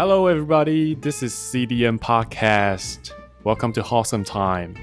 [0.00, 0.94] Hello, everybody.
[0.94, 3.10] This is CDM Podcast.
[3.42, 4.76] Welcome to Awesome Time.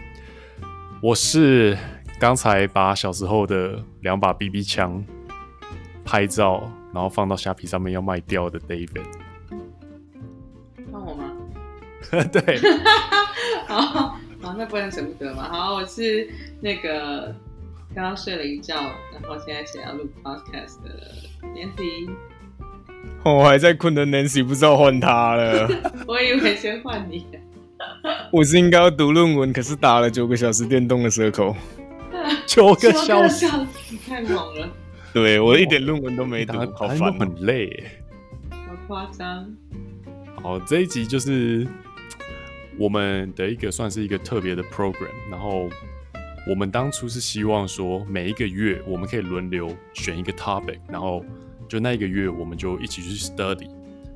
[1.02, 1.78] 我是
[2.20, 5.01] 刚才把小时候的两把 BB 枪
[6.04, 9.06] 拍照，然后放到虾皮上面要卖掉的 David。
[10.92, 11.32] 换我吗？
[12.12, 12.60] 对。
[13.68, 13.82] 好，
[14.42, 15.47] 好，那不然舍不得嘛。
[15.47, 17.34] 好，我是那个
[17.95, 18.76] 刚刚睡了一觉，
[19.13, 21.09] 然后现在想要录 Podcast 的
[21.41, 22.13] Nancy。
[23.31, 25.67] 我还在困的 Nancy 不知道换他了，
[26.07, 27.25] 我以为先换你。
[28.31, 31.55] 我是应该要读论文，可是打了九个小时电动的蛇口，
[32.45, 33.47] 九个小时，
[33.89, 34.69] 你太猛了。
[35.11, 37.83] 对，我一点论文都没读，好烦，很累，
[38.52, 38.57] 好
[38.88, 39.52] 夸张。
[40.44, 41.67] 好，这一集就是
[42.77, 45.67] 我们的一个算是一个特别的 program，然后
[46.47, 51.25] 我们当初是希望说每一个月我们可以轮流选一个 topic，然后。
[51.67, 53.69] 就那一个月，我们就一起去 study，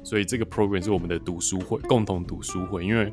[0.04, 2.86] 所以这个 program 是我们的读书会，共同读书会。
[2.86, 3.12] 因为，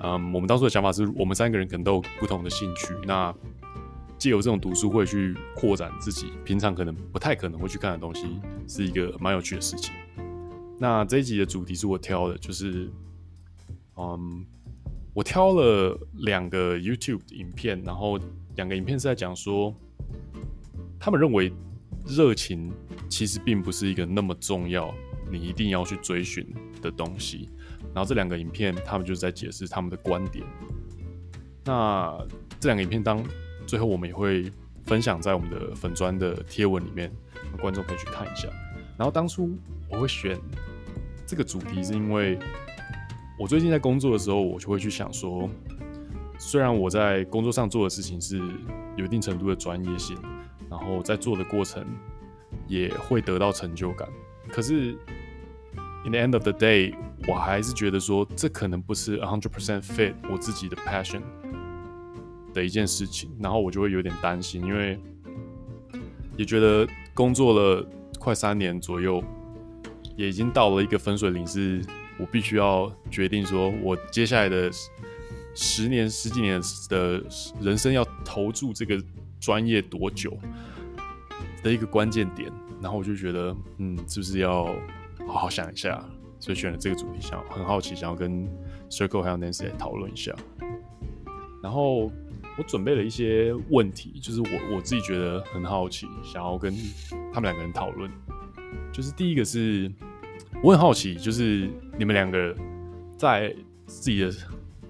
[0.00, 3.34] 嗯，我们当初的想法是我们三个人可能都有不同的兴趣，那
[4.18, 9.94] 借由这种读书会去扩展自己平常可能不太可能会去看的东西，是一个蛮有趣的事情。
[10.78, 12.90] 那这一集的主题是我挑的，就是，
[13.96, 14.44] 嗯，
[15.14, 18.18] 我挑了两个 YouTube 影片，然后
[18.56, 19.74] 两个影片是在讲说，
[20.98, 21.52] 他们认为。
[22.06, 22.72] 热情
[23.08, 24.94] 其实并不是一个那么重要，
[25.30, 26.46] 你一定要去追寻
[26.80, 27.50] 的东西。
[27.94, 30.44] 然后这两个影片，他们就是在解释他们的观点。
[31.64, 32.16] 那
[32.60, 33.22] 这两个影片当
[33.66, 34.50] 最后我们也会
[34.84, 37.10] 分享在我们的粉专的贴文里面，
[37.60, 38.48] 观众可以去看一下。
[38.96, 39.56] 然后当初
[39.90, 40.38] 我会选
[41.26, 42.38] 这个主题，是因为
[43.38, 45.50] 我最近在工作的时候，我就会去想说，
[46.38, 48.38] 虽然我在工作上做的事情是
[48.96, 50.16] 有一定程度的专业性。
[50.68, 51.86] 然后在做的过程
[52.66, 54.08] 也会得到成就感，
[54.48, 54.96] 可是
[56.04, 56.92] in the end of the day，
[57.28, 61.22] 我还是觉得说这可能不是 a hundred percent fit 我自己的 passion
[62.52, 64.98] 的一件事情，然后我就会有点担心，因为
[66.36, 67.88] 也觉得工作了
[68.18, 69.22] 快三年左右，
[70.16, 71.80] 也已经到了一个分水岭，是
[72.18, 74.70] 我必须要决定说我接下来的
[75.54, 77.22] 十年、十几年的
[77.60, 79.00] 人生要投注这个。
[79.40, 80.36] 专业多久
[81.62, 84.64] 的一个关键点，然后我就觉得，嗯，是不是要
[85.26, 86.02] 好好想一下？
[86.38, 88.46] 所以选了这个主题，想很好奇，想要跟
[88.90, 90.34] Circle 还有 Nancy 来讨论一下。
[91.62, 92.12] 然后
[92.58, 96.74] 我准备了一些问题，就是我我自己觉得很好奇，想要跟
[97.32, 98.10] 他们两个人讨论。
[98.92, 99.90] 就是第一个是，
[100.62, 101.68] 我很好奇，就是
[101.98, 102.54] 你们两个
[103.16, 103.54] 在
[103.86, 104.30] 自己的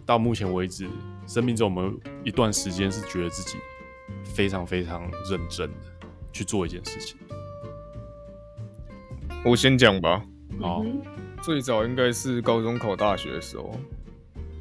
[0.05, 0.89] 到目前为止
[1.27, 3.57] 生命中有没有一段时间是觉得自己。
[4.25, 5.77] 非常非常认真的
[6.33, 7.17] 去做一件事情。
[9.45, 10.23] 我先讲吧。
[10.61, 10.85] 好，
[11.43, 13.79] 最早应该是高中考大学的时候，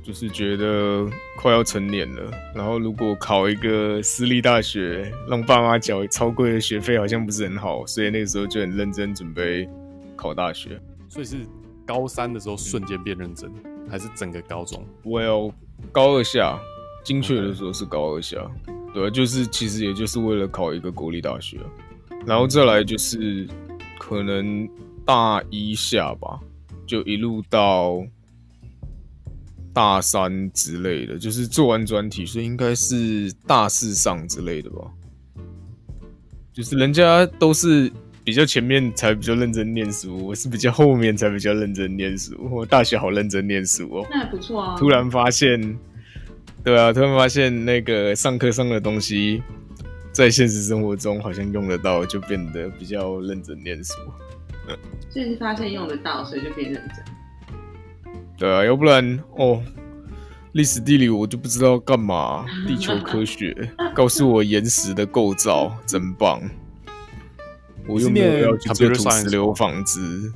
[0.04, 1.08] 就是觉得
[1.38, 9.68] 快要成年了，然后如果考一个私立大学，让爸妈缴超贵的学费，好像不是很好，所以那个时候就很认真准备
[10.16, 10.80] 考大学。
[11.08, 11.38] 所以是
[11.86, 15.54] 高三的时候瞬间变认真，嗯，还是整个高中？Well，
[15.92, 16.60] 高二下，
[17.04, 18.38] 精确的说是高二下。
[18.38, 18.75] Okay.
[18.96, 21.60] 对，就是其实也就是为了考一个国立大学，
[22.26, 23.46] 然后再来就是
[24.00, 24.66] 可能
[25.04, 26.40] 大一下吧，
[26.88, 28.02] 就一路到
[29.74, 34.90] 大三之类的，就是做完专题，所以应该是大四上之类的吧。
[36.54, 37.92] 就是人家都是
[38.24, 42.34] 比较前面才比较认真念书，我是比较后面才比较认真念书。
[42.50, 44.78] 我大学好认真念书哦，那还不错啊。
[44.78, 45.78] 突然发现。
[46.66, 49.44] 对啊，突然发现那个上课上的东西，
[50.12, 53.94] 在现实生活中好像用得到，就变得比较认真念书。
[54.68, 54.76] 嗯，
[55.12, 58.14] 就是发现用得到，所以就变认真。
[58.36, 59.62] 对啊，要不然哦，
[60.54, 62.44] 历史地理我就不知道干嘛。
[62.68, 63.56] 地球科学
[63.94, 66.42] 告诉我岩石的构造，真棒。
[67.88, 70.34] 我又没有要去做土石流纺织。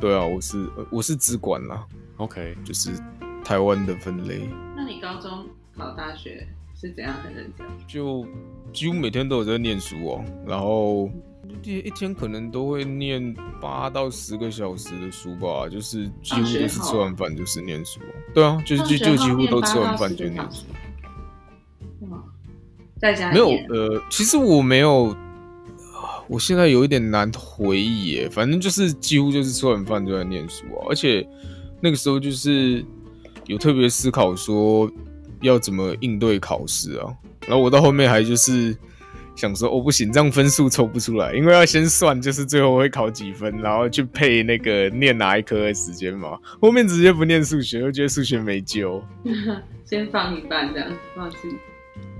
[0.00, 1.84] 对啊，我是我是资管啦。
[2.18, 2.92] OK，就是
[3.46, 4.40] 台湾的分类。
[4.74, 5.46] 那你高中？
[5.76, 6.44] 考大学
[6.74, 7.64] 是怎样很认真？
[7.86, 8.26] 就
[8.72, 11.08] 几乎每天都有在念书哦，然后
[11.62, 18.00] 一一天可能都会念八到十个小时的书吧，就是几乎都是吃完饭就是念书。
[18.34, 20.64] 对啊，就是就就几乎都吃完饭就念书。
[22.98, 25.14] 在家没有呃，其实我没有，
[26.26, 28.28] 我现在有一点难回忆耶。
[28.30, 31.28] 反正就是几乎就是吃完饭就在念书啊，而且
[31.82, 32.82] 那个时候就是
[33.46, 34.90] 有特别思考说。
[35.42, 37.12] 要怎么应对考试啊？
[37.46, 38.74] 然后我到后面还就是
[39.36, 46.38] 想说哦不行，这样分数抽不出来，因为要先算就是最后会考几分，然后去配那个念哪一科的时间嘛。
[46.58, 49.04] 后面直接不念数学，又觉得数学没救，
[49.84, 51.36] 先放一半这样放弃。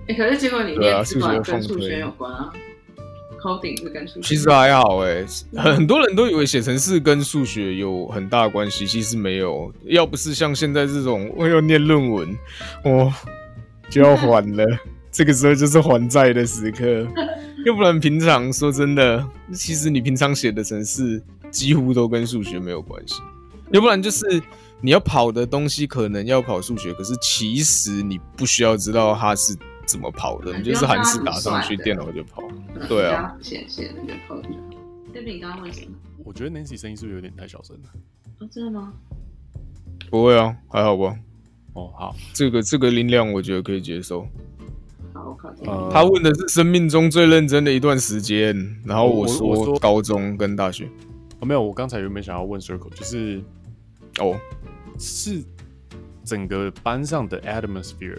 [0.08, 2.52] 哎、欸，可是结果你念资管跟数学有关啊
[3.46, 4.20] ？coding 是跟数学？
[4.22, 9.72] 其实还好哎、欸，很多人都以为写程式跟数学有很大的关系，其实没有。
[9.84, 12.36] 要不是像现在这种我要念论文，
[12.84, 13.12] 哦，
[13.88, 14.64] 就要还了。
[15.12, 16.84] 这个时候就是还债的时刻，
[17.64, 23.22] 要不然平常说真的，其实你平常写的程式几乎都跟数学没有关系。
[23.70, 24.42] 要不然就是
[24.82, 32.42] 你要跑的东西可能要跑数学，可是其实你不需要知道它是怎么跑的，你就是韩式打上去，电脑就跑。
[32.88, 34.46] 对啊，写写那个 code。
[35.12, 35.96] 对比你刚刚问什么？
[36.24, 37.88] 我觉得 Nancy 声音是不是有点太小声了？
[38.40, 38.92] 哦，真的吗？
[40.10, 41.16] 不会啊，还好吧。
[41.72, 44.26] 哦，好，这个这个音量我觉得可以接受。
[45.14, 48.54] 好呃、他问的是生命中最认真的一段时间，
[48.84, 50.84] 然后我说高中跟大学。
[50.84, 50.90] 哦，
[51.40, 53.42] 哦没有，我刚才原本想要问 Circle，就是
[54.18, 54.38] 哦，
[54.98, 55.42] 是
[56.22, 58.18] 整个班上的 atmosphere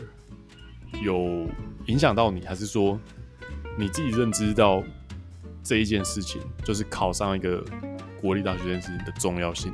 [1.03, 1.47] 有
[1.87, 2.99] 影响到你，还是说
[3.77, 4.83] 你自己认知到
[5.63, 7.63] 这一件事情，就是考上一个
[8.21, 9.71] 国立大学这件事情的重要性，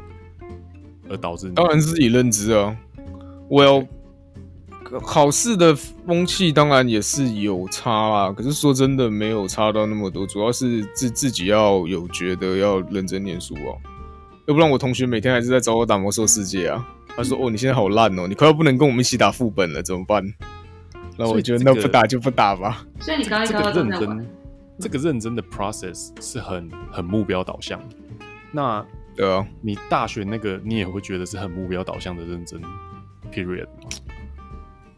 [1.09, 1.55] 而导致你？
[1.55, 2.75] 当然自己认知啊，
[3.49, 3.85] 我要。
[5.01, 13.73] 考试的风气当然也是有差啦，可是说真的没有差到那么多，主要是自自己要有觉得要认真念书哦，
[14.45, 16.87] 要不然我同学每天还是在找我打魔兽世界啊。
[17.15, 20.23] 他说：“哦，你现在好烂哦，你快要不能跟我们一起打副本了，怎么办？”
[21.17, 22.85] 那我觉得那不打就不打吧。
[22.99, 24.27] 所以你刚刚这个认真，
[24.79, 27.81] 这个认真的 process 是很很目标导向。
[28.51, 32.61] 那对啊，你大学那个你也会觉得是很目标导向的认真
[33.31, 33.89] period 吗？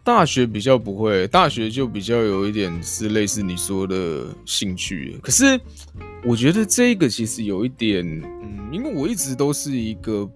[0.03, 5.19] 大学比较不会，大学就比较有一点是类似你说的兴趣。
[5.21, 5.59] 可是
[6.23, 10.29] 我觉得这个其实有一点，嗯，因为我一直都是一个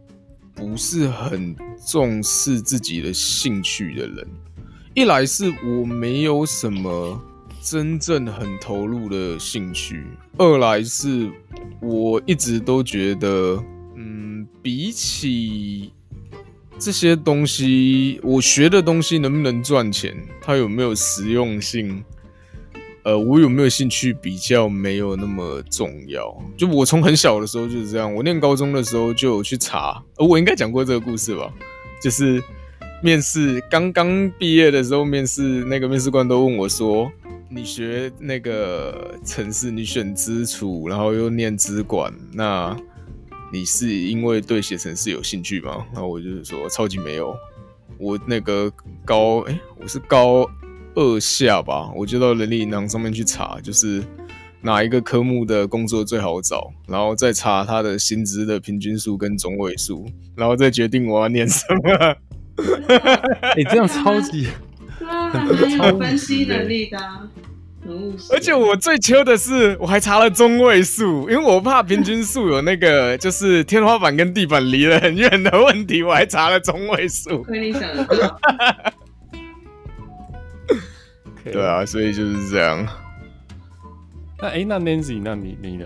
[0.55, 1.55] 不是很
[1.85, 4.27] 重视自己的兴趣的人。
[4.95, 7.21] 一来是我没有什么
[7.61, 10.03] 真正很投入的兴趣，
[10.37, 11.31] 二来是
[11.79, 13.63] 我一直都觉得，
[13.95, 15.91] 嗯，比起。
[16.81, 20.15] 这些东西，我学的东西能不能赚钱？
[20.41, 22.01] 它有没有实用性？
[23.03, 24.13] 呃，我有没有兴趣？
[24.13, 26.33] 比较没有那么重要。
[26.55, 28.13] 就我从很小的时候就是这样。
[28.15, 31.53] 我念高中的时候就有去查，呃，我应该讲过这个故事吧？
[32.01, 32.41] 就是
[33.01, 37.11] 面试刚刚毕业的时候，面试那个面试官都问我说
[37.49, 42.75] ：“你学那个城市，你选资储，然后又念资管，那？”
[43.51, 45.83] 你是因为对写程式有兴趣吗？
[45.91, 47.35] 然后我就是说超级没有。
[47.97, 48.71] 我那个
[49.03, 50.47] 高哎、我是高
[50.93, 54.03] 二下吧，我就到人力银行上面去查，就是
[54.61, 60.05] 哪一个科目的工作最好找，然后再查他的薪资的平均数跟中位数，
[60.35, 62.15] 然后再决定我要念什么。
[63.55, 64.47] 你、欸、这样超级，
[64.99, 66.97] 对啊，很有分析能力的。
[68.31, 77.41] 而且我最糗的是，我还查了中位数，因为我怕平均数有那个就是天花板跟地板离得很远的问题，我还查了中位数。
[77.43, 78.05] 亏你想的
[81.45, 82.85] 对啊，所以就是这样。
[84.39, 85.85] 那哎、欸，那 Nancy，那你你呢？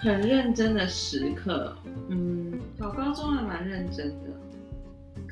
[0.00, 1.76] 很认真的时刻，
[2.08, 4.28] 嗯，考高中还蛮认真的，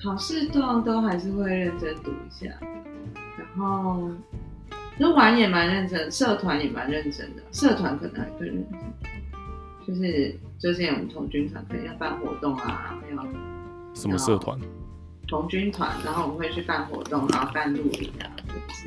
[0.02, 2.50] 考试通常都还是会认真读一下，
[3.38, 4.10] 然后。
[4.96, 8.80] 就玩也蛮认真，社团也蛮认真的，社团可能还更认真。
[9.84, 13.20] 就是最近我们童军团可能要办活动啊，还有
[13.92, 14.56] 什么社团？
[15.26, 18.86] 童军团，然后我们会去办活动，然后办露营啊，或者是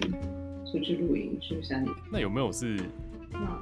[0.71, 1.89] 出去露营去山里。
[2.09, 2.79] 那有没有是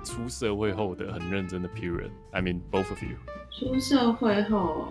[0.04, 3.18] 出社会后的很认真的 period？I mean both of you。
[3.50, 4.90] 出社会后，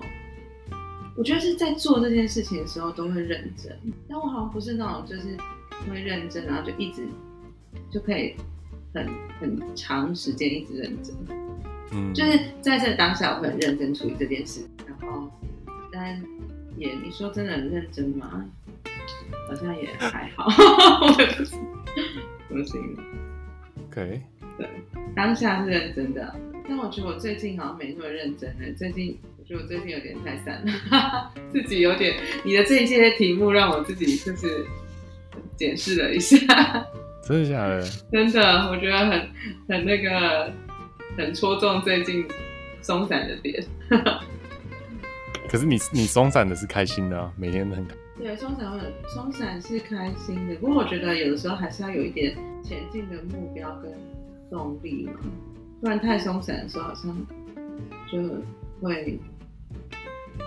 [1.16, 3.76] 我觉得是在做这件事情的时候都会认真，
[4.08, 5.36] 但我好像不是那种就是
[5.88, 7.06] 会认真，然后就一直。
[7.90, 8.34] 就可以
[8.92, 9.06] 很
[9.38, 11.14] 很长时间一直认真，
[11.92, 15.30] 嗯，就是在这当下我会很认真处理这件事，然后，
[15.92, 16.20] 但
[16.76, 18.44] 也你说真的很认真吗？
[19.48, 20.46] 好像也还好，
[21.06, 21.56] 我也不是，
[22.48, 22.96] 不行。
[23.88, 24.22] OK，
[24.58, 24.68] 对，
[25.14, 26.34] 当下是认真的，
[26.68, 28.72] 但我觉得我最近好像没那么认真了。
[28.76, 34.64] 最近我觉得我最近有点太散了， 自己有点你的这些题目让我自己就是
[35.54, 36.38] 检视了一下。
[37.22, 37.82] 真的假的？
[38.10, 39.28] 真的，我觉得很
[39.68, 40.50] 很那个，
[41.18, 42.26] 很戳中最近
[42.80, 43.62] 松散的点。
[45.46, 47.86] 可是你你松散的是开心的啊，每天都很。
[48.18, 53.92] 对，松散会很松散是开心的，不过我觉得有的时候还是要有一点前进的目标跟
[54.50, 55.20] 动力嘛，
[55.82, 57.14] 不然太松散的时候好像
[58.10, 58.22] 就
[58.80, 59.18] 会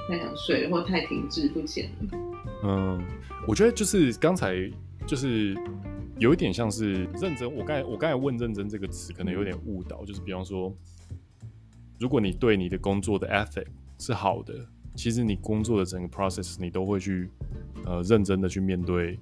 [0.10, 2.20] 太想睡了，或太停滞不前了。
[2.63, 3.03] 嗯，
[3.48, 4.56] 我觉得就是刚才
[5.06, 5.56] 就是
[6.17, 10.74] 有一点像是认真，我刚才我刚才问“认真”这个词可能有点误导，就是比方说，
[12.00, 13.67] 如果你对你的工作的 ethic
[14.00, 14.53] 是好的。
[14.96, 17.29] 其实你工作的整个 process，你都会去
[17.86, 19.20] 呃认真的去面对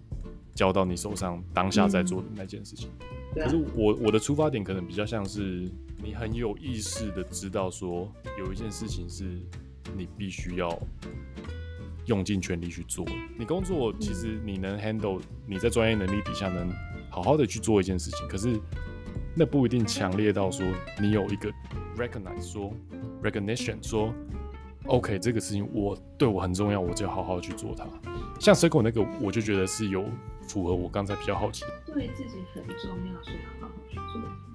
[0.53, 2.89] 交到你手上当下在做的那件事情。
[3.36, 5.69] 嗯、可是我我的出发点可能比较像是
[6.01, 9.25] 你很有意识的知道说有一件事情是
[9.96, 10.70] 你必须要
[12.06, 13.06] 用尽全力去做。
[13.38, 16.72] 你工作其实你能 handle，你在专业能力底下能
[17.10, 18.60] 好好的去做一件事情，可是
[19.36, 20.65] 那不一定强烈到说
[21.01, 21.51] 你有一个
[21.98, 22.74] recognize 说
[23.22, 24.13] recognition 说。
[24.88, 27.88] OK，这个事情我对我很重要，我就要好好去做它。
[28.39, 30.06] 像 Circle 那个，我就觉得是有
[30.48, 31.70] 符合我刚才比较好奇的。
[31.88, 34.55] 对自己很重要，所以要好好去做。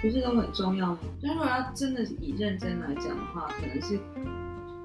[0.00, 0.98] 不是都很重要吗？
[1.22, 3.98] 但如果要真的以认真来讲的话，可能是，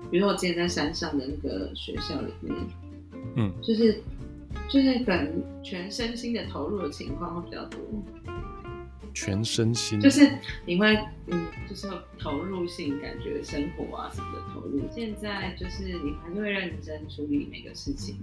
[0.09, 2.55] 比如说我之前在山上的那个学校里面，
[3.35, 4.01] 嗯，就是
[4.69, 7.79] 就是可能全身心的投入的情况会比较多。
[9.15, 10.27] 全身心就是
[10.65, 14.81] 你会嗯，就是投入性感觉生活啊什么的投入。
[14.89, 18.17] 现在就是你还是会认真处理每个事情，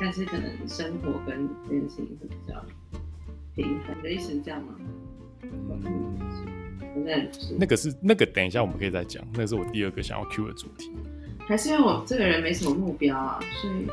[0.00, 2.64] 但是可能生活跟这件事情会比较
[3.56, 3.96] 平衡。
[3.98, 4.74] 你的意思是这样吗？
[5.42, 9.24] 嗯，那个是那个，等一下我们可以再讲。
[9.32, 10.92] 那个是我第二个想要 Q 的主题。
[11.40, 13.86] 还是因为我这个人没什么目标啊，所以。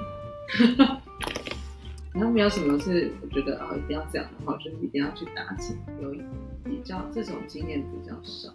[2.11, 5.77] 然后没有什么是我觉得啊、哦，一定要这样的话，就是一定要去达成。
[6.01, 6.11] 有
[6.65, 8.51] 比较这种经验比较少。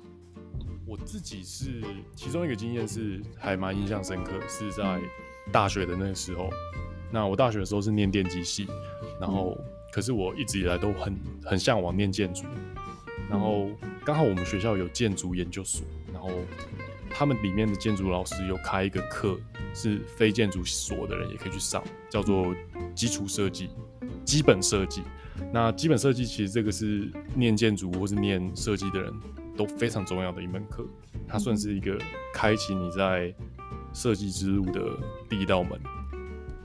[0.84, 1.80] 我自己是
[2.16, 5.00] 其中一个经验是还蛮印象深刻，是在
[5.52, 6.50] 大学的那个时候。
[7.12, 8.66] 那我大学的时候是念电机系，
[9.20, 9.56] 然后
[9.92, 12.44] 可是我一直以来都很很向往念建筑。
[13.28, 13.70] 然后
[14.04, 16.30] 刚好我们学校有建筑研究所，然后
[17.10, 19.38] 他们里面的建筑老师有开一个课。
[19.76, 22.54] 是非建筑所的人也可以去上，叫做
[22.94, 23.68] 基础设计、
[24.24, 25.02] 基本设计。
[25.52, 29.12] 那基本设计其实这个是念建筑或是念设计的人
[29.56, 30.86] 都非常重要的一门课，
[31.26, 31.98] 它算是一个
[32.32, 33.34] 开启你在
[33.92, 34.96] 设计之路的
[35.28, 35.76] 第一道门。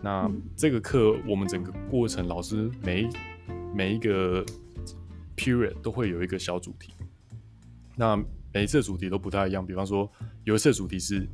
[0.04, 3.10] 那这个课我们整个过程，老师每一
[3.74, 4.46] 每一个
[5.40, 6.94] period 都会有一个小主题，
[7.96, 8.16] 那
[8.54, 9.66] 每一次的主题都不太一样。
[9.66, 10.12] 比方说，
[10.44, 11.28] 有一次的主题是。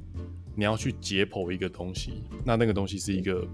[0.58, 3.46] 你要去解剖一个东西，那那个东西是一个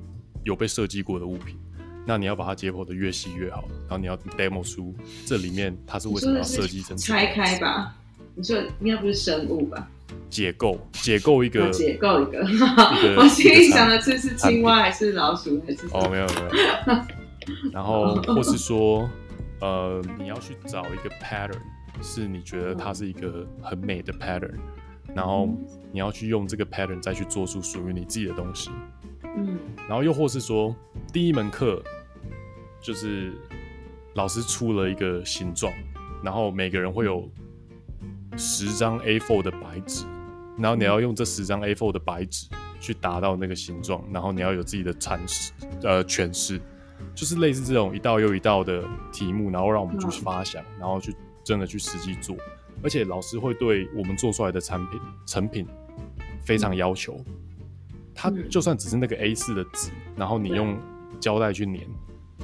[0.43, 1.58] 有被设计过的物品，
[2.05, 4.93] 那你要把它解剖的越细越好，然后你要 demo 出
[5.25, 7.98] 这里面它是为什么要设计成拆开吧？
[8.36, 9.89] 你说应该不是生物吧？
[10.29, 12.38] 解构解构一个解构一个，
[13.17, 19.10] 我心里想的是是青蛙还是老鼠还是哦没有没有，然后或是说
[19.62, 21.62] 呃你要去找一个 pattern，
[22.01, 24.58] 是你觉得它是一个很美的 pattern。
[25.13, 25.50] 然后
[25.91, 28.70] 你要去用这个 pattern 再去做出属于你自己的东西，
[29.24, 29.58] 嗯，
[29.89, 30.74] 然后又或是说
[31.12, 31.84] 第一门课
[32.80, 33.34] 就是
[34.13, 35.74] 老师出了一个形状，
[36.24, 37.30] 然后每个人会有
[38.38, 40.06] 十张 A4 的白纸，
[40.58, 42.48] 然后你要用这十张 A4 的白纸
[42.80, 45.51] 去达到那个形状，然后你要有自己的阐释
[45.84, 46.62] 呃诠释，
[47.15, 52.36] 就是类似这种一道又一道的题目，然后让我们去发想，然后去真的去实际做。
[52.84, 55.67] 而且老师会对我们做出来的产品成品
[56.43, 57.24] 非常要求，
[58.15, 60.75] 他就算只是那个 A4 的纸，然后你用
[61.20, 61.79] 胶带去粘，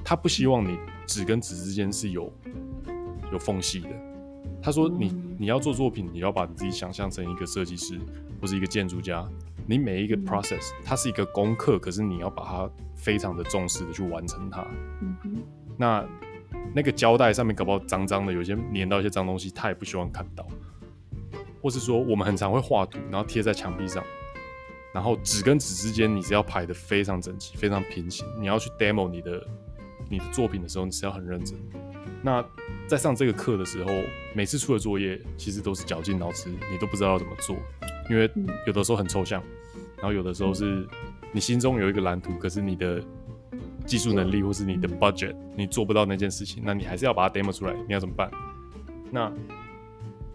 [0.03, 2.31] 他不希望你纸跟纸之间是有
[3.31, 3.89] 有缝隙的。
[4.61, 7.99] 他说你你要做作品，你要把你自己想象成一个设计师
[8.39, 9.27] 或是一个建筑家，
[9.67, 14.65] 你每一个 process 它是一个功课，可是你要把它非常的重视的去完成它。
[15.77, 16.03] 那。
[16.74, 20.47] 那个胶带上面搞不好脏脏的，有些粘到一些脏东西，他也不希望看到。
[21.62, 24.03] 或是说，我们很常会画图，然后贴在墙壁上，
[24.93, 28.25] 然后纸跟纸之间，你是要排的非常整齐、非常平行。
[28.39, 29.45] 你要去 demo 你的
[30.09, 31.57] 你的作品的时候，你是要很认真。
[32.21, 32.43] 那
[32.88, 33.91] 在上这个课的时候，
[34.33, 37.55] 每次出的作业其实都是绞尽脑汁，你都不知道要怎么做，
[38.09, 38.29] 因为
[38.65, 39.43] 有的时候很抽象，
[39.97, 40.87] 然后有的时候是
[41.31, 43.03] 你心中有一个蓝图，可是你的。
[43.85, 47.73] 技术能力或是你的 budget，你做不到那件事情，那你还是要把它 demo 出来。
[47.87, 48.29] 你要怎么办？
[49.09, 49.31] 那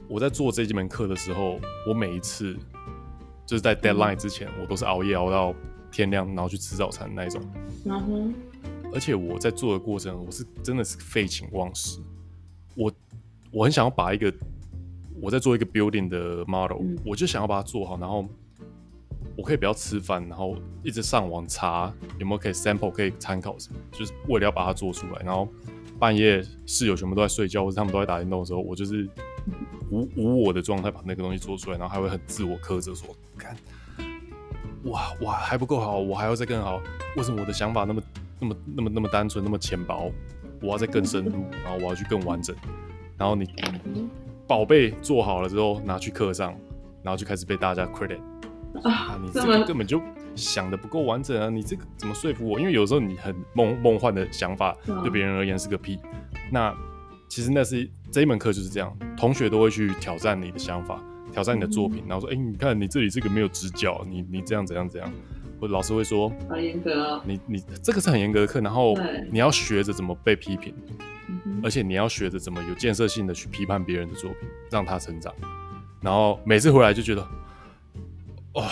[0.08, 2.56] 我在做这几门课的时候，我每一次
[3.44, 5.54] 就是在 deadline 之前，我都是熬夜熬到
[5.90, 7.42] 天亮，然后去吃早餐那一种。
[7.84, 8.22] 然后。
[8.94, 12.00] 而且我在做的过程，我是真的是废寝忘食。
[12.74, 12.90] 我
[13.50, 14.32] 我很想要把一个
[15.20, 18.26] 我在做一个 building 的 model，我就想要把它做好，然后
[19.36, 25.22] 我可以不要吃饭，然后一直上网查有没有可以 sample 可以参考什么，就是为了要把它做出来。
[25.24, 25.48] 然后
[25.98, 29.08] 半夜室友全部都在睡觉，或者他们都在打电动的时候，我就是
[29.90, 33.08] 无无我的状态把那个东西做出来，然后还会很自我苛责说
[33.38, 33.56] ：“看，
[34.84, 36.80] 哇哇还不够好，我还要再更好。
[37.16, 38.02] 为什么我的想法那么
[38.38, 40.10] 那么那么那么单纯，那么浅薄？
[40.60, 41.32] 我要再更深入，
[41.64, 42.54] 然后我要去更完整。
[43.16, 43.48] 然后你
[44.46, 46.54] 宝贝做好了之后拿去课上，
[47.02, 48.20] 然后就开始被大家 credit。”
[48.84, 50.00] 啊，你这个根本就
[50.34, 51.50] 想的不够完整啊！
[51.50, 52.58] 你这个怎么说服我？
[52.58, 55.98] 因为有时候你很梦梦幻的想法，对别人而言是个屁。
[56.50, 56.74] 那
[57.28, 61.00] 其实那是这一门课就是这样，同学都会去挑战你的想法，
[61.32, 65.12] 挑战你的作品，然后说：“哎，你看你这里这个没有直角，你你这样怎样怎样。”
[65.60, 68.96] 或者老师会说：“好严格哦。”你你这个是很严格的课，然后
[69.30, 70.74] 你要学着怎么被批评，
[71.62, 75.32] 而且你要学着怎么有建设性的去批判别人的作品，让他成长。
[76.00, 77.24] 然后每次回来就觉得。
[78.54, 78.68] 哦，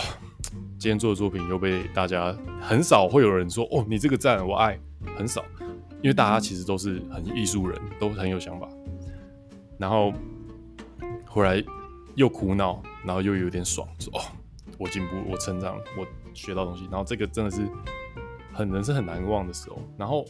[0.77, 4.79] 今天做的作品又被大家很少会有人说哦，你这个赞我爱，
[5.17, 5.43] 很少，
[6.03, 8.69] 因为大家其实都是很艺术人，都很有想法。
[9.79, 10.13] 然后
[11.25, 11.63] 后来
[12.13, 14.21] 又苦恼，然后又有点爽，说哦，
[14.77, 16.83] 我进步，我成长，我学到东西。
[16.91, 17.67] 然后这个真的是
[18.53, 19.81] 很人生很难忘的时候。
[19.97, 20.23] 然后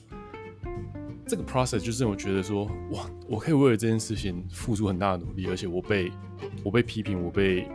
[1.27, 6.09] 这个 process 就是我觉得说哇，我可以为了这件事情付出很大的努力，而且我被
[6.63, 7.67] 我被批评，我被。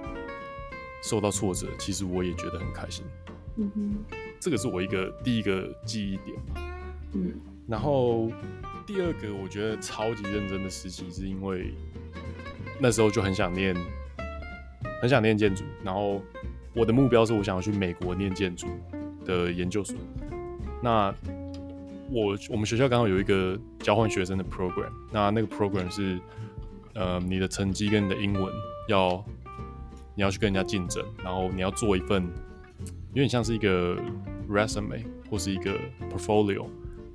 [1.03, 3.05] 受到挫折，其实我也觉得很开心。
[3.57, 4.05] 嗯哼，
[4.39, 6.63] 这个是我一个第一个记忆点嘛。
[7.13, 7.33] 嗯，
[7.67, 8.31] 然后
[8.87, 11.73] 第二个我觉得超级认真的时期，是因为
[12.79, 13.75] 那时候就很想念，
[15.01, 15.65] 很想念建筑。
[15.83, 16.21] 然后
[16.75, 18.67] 我的目标是我想要去美国念建筑
[19.25, 19.97] 的研究所。
[20.83, 21.15] 那
[22.11, 26.19] 我我们学校刚好有一个交换学生的 program，那那个 program 是
[26.95, 28.53] 呃你的成绩跟你的英文
[28.89, 29.25] 要。
[30.17, 32.25] 你要去跟人家竞争，然后你要做一份
[33.13, 33.97] 有点像是一个
[34.49, 35.79] resume 或是一个
[36.11, 36.67] portfolio，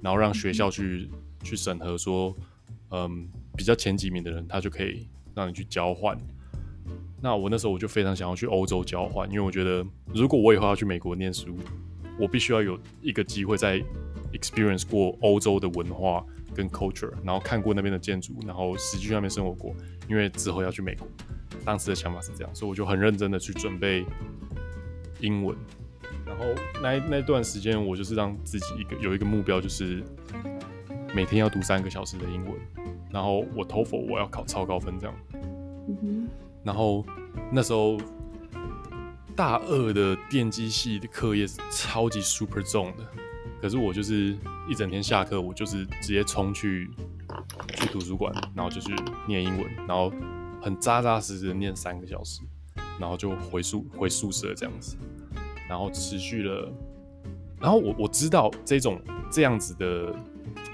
[0.01, 1.10] 然后让学校去
[1.43, 2.34] 去审核说，
[2.91, 3.27] 嗯，
[3.58, 6.17] 比较前几名的人，他就可以让你去交换。
[7.20, 11.58] 那我那时候我就非常想要去欧洲交换，因为我觉得如果我以后要去美国念书，
[12.19, 13.84] 我必须要有一个机会在
[14.32, 16.23] experience 过欧洲的文化
[16.56, 19.75] 跟 culture，然后看过那边的建筑，然后实际去那边生活过，
[20.08, 21.08] 因为之后要去美国。
[21.63, 24.06] 当时的想法是这样，所以我就很认真的去准备
[25.19, 25.56] 英文，
[26.26, 26.45] 然后
[26.82, 30.04] 那那段时间我就是让自己一个有一个目标，就是
[31.13, 32.54] 每天要读三个小时的英文，
[33.12, 35.15] 然后我 TOEFL 我要考超高分这样。
[36.63, 37.06] 然后
[37.52, 37.97] 那时候
[39.36, 43.06] 大二的电机系的课业是超级 super 重的，
[43.62, 44.36] 可是我就是
[44.67, 46.89] 一整天下课，我就是直接冲去
[47.76, 48.95] 去图书馆，然后就去
[49.28, 50.12] 念英文，然后。
[50.62, 52.41] 很扎扎实实的念三个小时，
[53.00, 54.95] 然后就回宿回宿舍这样子，
[55.67, 56.71] 然后持续了，
[57.60, 60.15] 然后我我知道这种这样子的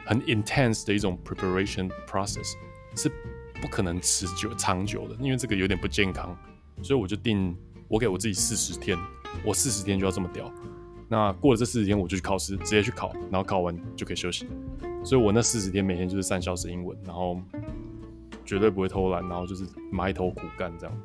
[0.05, 2.53] 很 intense 的一种 preparation process
[2.95, 3.09] 是
[3.61, 6.37] 不可能持久长久的，因为这个有点不健康，
[6.81, 7.55] 所以我就定
[7.87, 8.97] 我给我自己四十天，
[9.45, 10.51] 我四十天就要这么屌，
[11.07, 14.45] 那过了这四十天我就去考试，直接去考，然后考完就可以休息，
[15.03, 17.41] 所以我那四十天每天就是三小时英文，然后。
[18.47, 20.97] 绝对不会偷懒，然后就是埋头苦干这样，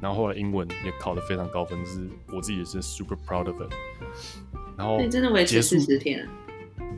[0.00, 3.72] 然后后来英文也考得非常高分，就是我自己也是 super proud of it。
[4.76, 6.26] 然后你真的维持四十天？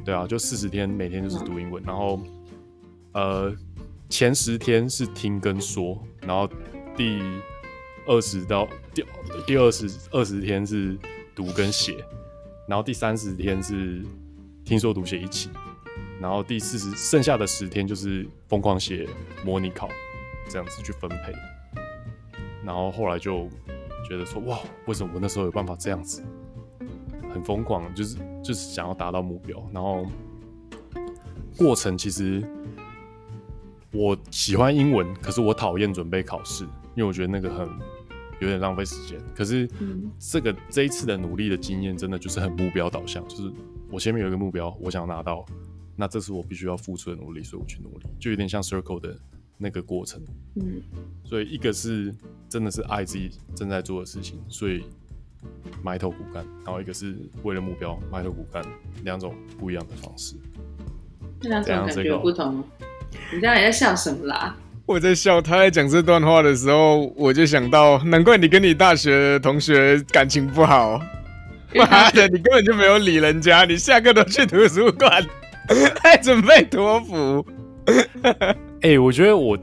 [0.04, 2.20] 对啊，就四十天，每天就是读英文，然后
[3.12, 3.52] 呃
[4.08, 6.46] 前十天是听跟说，然后
[6.94, 7.18] 第
[8.06, 9.04] 二十到第
[9.46, 10.98] 第二十二十天是
[11.34, 12.04] 读跟写，
[12.68, 14.04] 然后第三十天是
[14.64, 15.48] 听说读写一起。
[16.20, 19.08] 然后第四十剩下的十天就是疯狂写
[19.42, 19.88] 模拟考，
[20.50, 21.32] 这样子去分配。
[22.62, 23.48] 然后后来就
[24.06, 26.22] 觉得说，哇，为什么我那时候有办法这样子，
[27.32, 29.66] 很疯狂，就是就是想要达到目标。
[29.72, 30.04] 然后
[31.56, 32.42] 过程其实
[33.90, 37.66] 我喜欢英文，可是我讨厌准备考试，因为我觉得那个很
[38.40, 39.18] 有点浪费时间。
[39.34, 39.66] 可是
[40.18, 43.50] 这个这一次的努力的经验，真的就是很目标导向，就是
[43.90, 45.46] 我前面有一个目标，我想拿到。
[46.00, 49.14] 那这是我必须要付出的努力，所以我去努力，就有点像 Circle 的
[49.58, 50.18] 那个过程。
[50.54, 50.80] 嗯，
[51.22, 52.10] 所以一个是
[52.48, 54.82] 真的是爱自己正在做的事情，所以
[55.82, 58.64] 埋头苦干；然后一个是为了目标埋头苦干，
[59.04, 60.36] 两种不一样的方式。
[61.38, 62.64] 这两种感觉不同。
[63.34, 64.56] 你刚才在笑什么啦？
[64.86, 70.98] 我在笑，他在讲这段话的时候，我就想到，难怪你跟你大学同学感情不好。
[71.74, 75.22] 妈的，你根本就没有理人家，你下课都去图书馆。
[76.02, 77.46] 还准备托福？
[78.82, 79.58] 哎、欸，我觉得我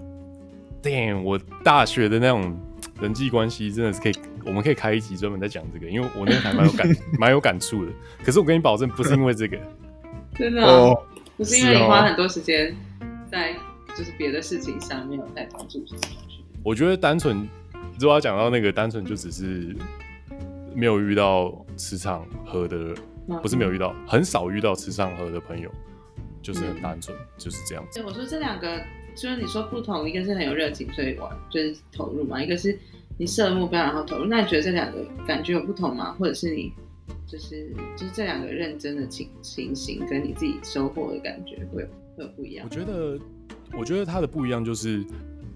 [0.82, 2.58] ，damn，我大学的那种
[3.02, 4.14] 人际关系真的是可以，
[4.46, 6.90] 我们可以开一集专门在讲这个，因为我那个还蛮有感
[7.20, 7.92] 蛮有感触的。
[8.24, 9.58] 可是我跟你保证，不是因为这个，
[10.36, 11.04] 真的、哦哦，
[11.38, 12.76] 不是因为你花很多时间
[13.32, 13.54] 在
[13.96, 15.84] 就是别的事情上，面有在关注。
[16.64, 17.48] 我觉得单纯，
[18.00, 19.76] 如果要讲到那个单纯，就只是
[20.74, 22.94] 没有遇到磁场合的，
[23.42, 25.72] 不是没有遇到，很少遇到磁场合的朋友，
[26.48, 28.02] 就是很单纯、嗯，就是这样子。
[28.04, 28.82] 我说这两个。
[29.20, 32.78] 虽然你说不同，一个是很有热情，所以玩就是投入嘛；一个是
[33.18, 34.26] 你设目标然后投入。
[34.26, 36.16] 那你觉得这两个感觉有不同吗？
[36.20, 36.72] 或者是你
[37.26, 42.68] 就是就是这两个认真的情情形，跟你自己收获的感觉会有会有不一样？
[42.70, 43.20] 我觉得，
[43.76, 45.04] 我觉得它的不一样就是，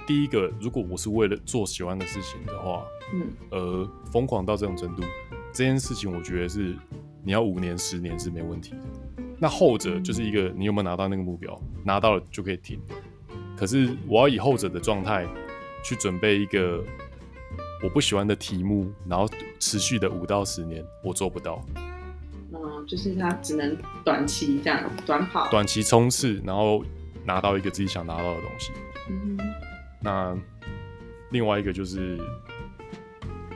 [0.07, 5.03] 第一个，如果我是为了做喜欢的事情的话，嗯，而疯狂到这种程度，
[5.53, 6.75] 这件事情我觉得是
[7.23, 8.77] 你要五年、十年是没问题的。
[9.41, 11.59] 那后者就是一个，你有没有拿到那个目标？
[11.83, 12.79] 拿到了就可以停。
[13.57, 15.25] 可是我要以后者的状态
[15.83, 16.83] 去准备一个
[17.83, 19.27] 我不喜欢的题目，然后
[19.59, 21.59] 持续的五到十年，我做不到。
[22.53, 23.75] 嗯，就是他只能
[24.05, 26.85] 短期这样短跑，短期冲刺，然后
[27.25, 28.71] 拿到一个自己想拿到的东西。
[29.09, 29.51] 嗯哼。
[30.01, 30.37] 那
[31.31, 32.19] 另外一个就是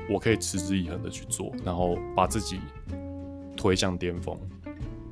[0.10, 2.60] 我可以持之以恒的去做，然后把自己
[3.56, 4.36] 推向巅峰，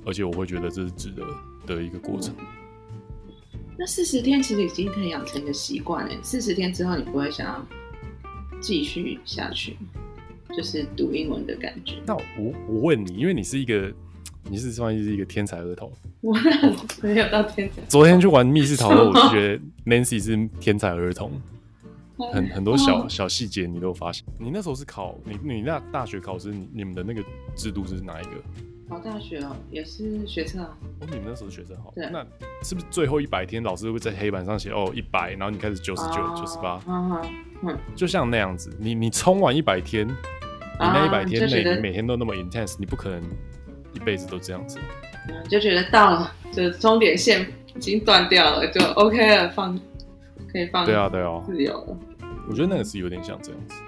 [0.05, 1.25] 而且我会觉得这是值得
[1.65, 2.33] 的一个过程。
[2.39, 2.45] 嗯
[3.75, 7.65] 那四十天其实已经可以养成一个习惯诶，四十天之后你不会想要
[8.61, 9.75] 继续下去，
[10.55, 11.95] 就是读英文的感觉。
[12.05, 13.91] 那我我问你，因为你是一个，
[14.43, 16.37] 你是算是一个天才儿童，我
[17.01, 17.81] 没有到天才。
[17.89, 19.59] 昨天去玩密室逃脱，我就觉得
[19.91, 21.31] Nancy 是天才儿童，
[22.31, 24.23] 很很多小小细节你都发现。
[24.37, 27.23] 你那时候是考你你那大学考试，你你们的那个
[27.55, 28.31] 制度是哪一个？
[28.89, 30.77] 考大学哦，也是学测啊。
[30.99, 31.91] 哦，你们那时候学测好。
[31.95, 32.07] 对。
[32.11, 32.25] 那
[32.63, 36.79] 是不是最后一百天，老师会在黑板上写哦一百，然后你开始九十九、九十八？
[36.87, 40.13] 嗯，就像那样子，你你冲完一百天，你
[40.79, 43.21] 那一百天内，你每天都那么 intense，你不可能
[43.93, 44.77] 一辈子都这样子。
[45.29, 49.79] 嗯，就觉得到了，就终点线已经断掉了，就 OK 了，放
[50.51, 50.85] 可以放。
[50.85, 51.97] 对啊，对啊，自由了。
[52.49, 53.81] 我觉得那个是有点像这样子。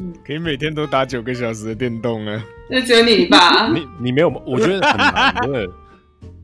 [0.00, 2.42] 嗯，可以每天都打九个小时的电动啊？
[2.70, 3.70] 那只有你吧？
[3.70, 4.28] 你你没有？
[4.46, 5.68] 我觉得很难，真的。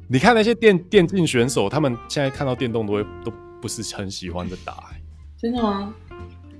[0.09, 4.91] 你看那些电电竞选手，他们现在看到电动都会都不是很喜欢的打。
[5.39, 5.95] 真的吗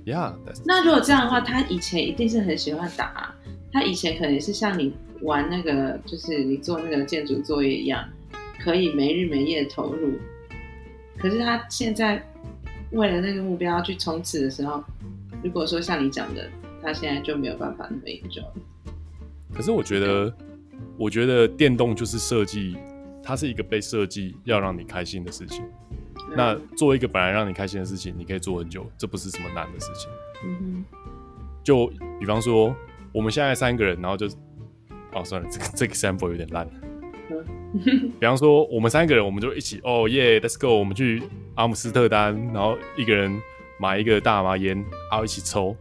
[0.05, 0.33] ？Yeah。
[0.65, 3.33] 那如果这样的话，他以前一定是很喜欢打。
[3.71, 8.03] 他以前可能是像你玩那个，就是你做那个建筑作业一样，
[8.59, 10.17] 可以没日没夜投入。
[11.19, 12.21] 可是他现在
[12.91, 14.83] 为了那个目标去冲刺的时候。
[15.43, 16.49] 如果说像你讲的，
[16.81, 18.43] 他现在就没有办法那么严重。
[19.53, 20.33] 可是我觉得，
[20.97, 22.77] 我觉得电动就是设计，
[23.23, 25.63] 它是一个被设计要让你开心的事情。
[26.29, 26.33] 嗯。
[26.35, 30.09] 那做一个本来让你开心的事情，你可以做很久，这不是什么难的事情。
[30.45, 30.85] 嗯哼。
[31.63, 31.87] 就
[32.19, 32.75] 比方说，
[33.11, 34.27] 我们现在三个人，然后就，
[35.13, 36.69] 哦，算了，这个这个 sample 有点烂。
[37.29, 38.11] 嗯。
[38.19, 41.23] 比方说，我们三个人，我们就一起，哦耶，Let's go，我们去
[41.55, 43.39] 阿姆斯特丹，然后一个人。
[43.79, 44.75] 买一个大麻烟，
[45.11, 45.77] 然后一起抽，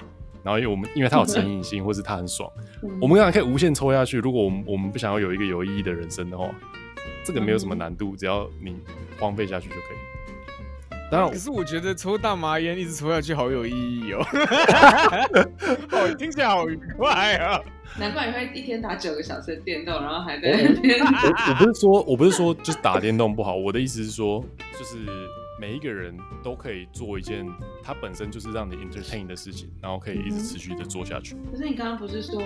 [0.47, 2.49] 然后因为我们因为它有成瘾性，或是它很爽，
[3.03, 4.19] 我们当然可以无限抽下去。
[4.19, 6.49] 如果我们我们不想要有一个有意义的人生的话，
[7.25, 8.77] 这个没有什么难度，只要你
[9.19, 9.97] 荒废下去就可以。
[11.11, 14.23] 当然，可是我觉得抽大麻烟一直抽下去好有意义哦，
[15.91, 17.61] 好听起来好愉快啊！
[17.99, 21.01] 难怪你会一天打九个小时的电动，然后还在那边。
[21.01, 21.07] 我
[21.51, 24.45] 我不是说，我不是说就是打电动不好，我的意思是说，
[24.79, 24.97] 就是。
[25.59, 27.47] 每一个人都可以做一件
[27.83, 31.35] 它本身就是让你 entertain 的事情，然后可以一直持续的做下去。
[31.51, 32.43] 可是你刚刚不是说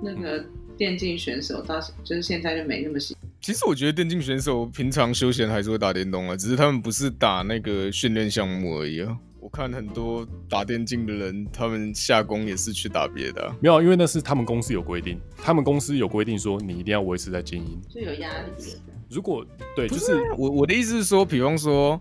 [0.00, 0.44] 那个
[0.76, 3.16] 电竞选手到就是现在就没那么喜？
[3.40, 9.18] 其实我觉得电竞选手平常休闲还是会打电动啊，只是他们不是打那个训练项目而已啊。
[9.40, 13.56] 我看很多打电竞的人，他们下工也是去打别的啊。
[13.60, 18.76] 没有，因为那是他们公司有规定，他们公司有规定说你一定要维持在精英，就有压力。
[19.10, 22.00] 如果对，就是我我的意思是说，比方说。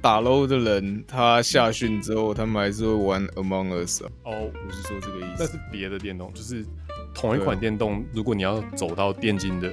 [0.00, 4.30] 打 low 的人，他下训之后，他们还是会玩 Among Us 哦、啊。
[4.32, 6.64] Oh, 不是说这个意思，那是别的电动，就是
[7.14, 8.04] 同一款电动。
[8.12, 9.72] 如果你要走到电竞的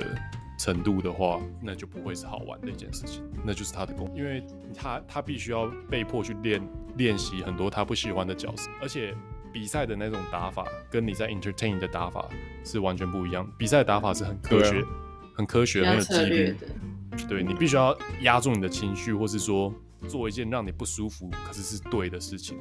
[0.57, 4.43] 程度的话，那就不会是好玩的一件事情，那就是他的功，因为
[4.75, 6.61] 他他必须要被迫去练
[6.97, 9.13] 练习很多他不喜欢的角色，而且
[9.51, 12.27] 比赛的那种打法跟你在 entertain 的打法
[12.63, 13.47] 是完全不一样。
[13.57, 14.87] 比赛打法是很科学、啊、
[15.35, 19.73] 很科学、很有纪律的，对，你必须要压住你的情绪，或是说。
[20.07, 22.57] 做一件让你不舒服，可是是对的事情，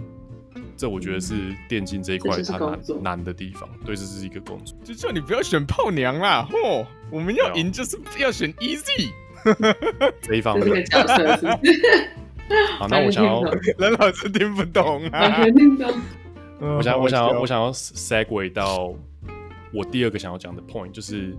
[0.76, 3.68] 这我觉得是电竞这一块它难难的地方。
[3.84, 6.46] 对，这是一个工作，就叫你不要选泡娘啦！
[6.50, 9.10] 嚯，我们要赢就是要选 easy
[10.22, 10.84] 这一方面。
[12.78, 13.42] 好，那我想要，
[13.78, 15.44] 任老师听不懂啊。
[16.60, 18.94] 我想，我想要，我想要 segue 到
[19.72, 21.34] 我第二个想要讲的 point，就是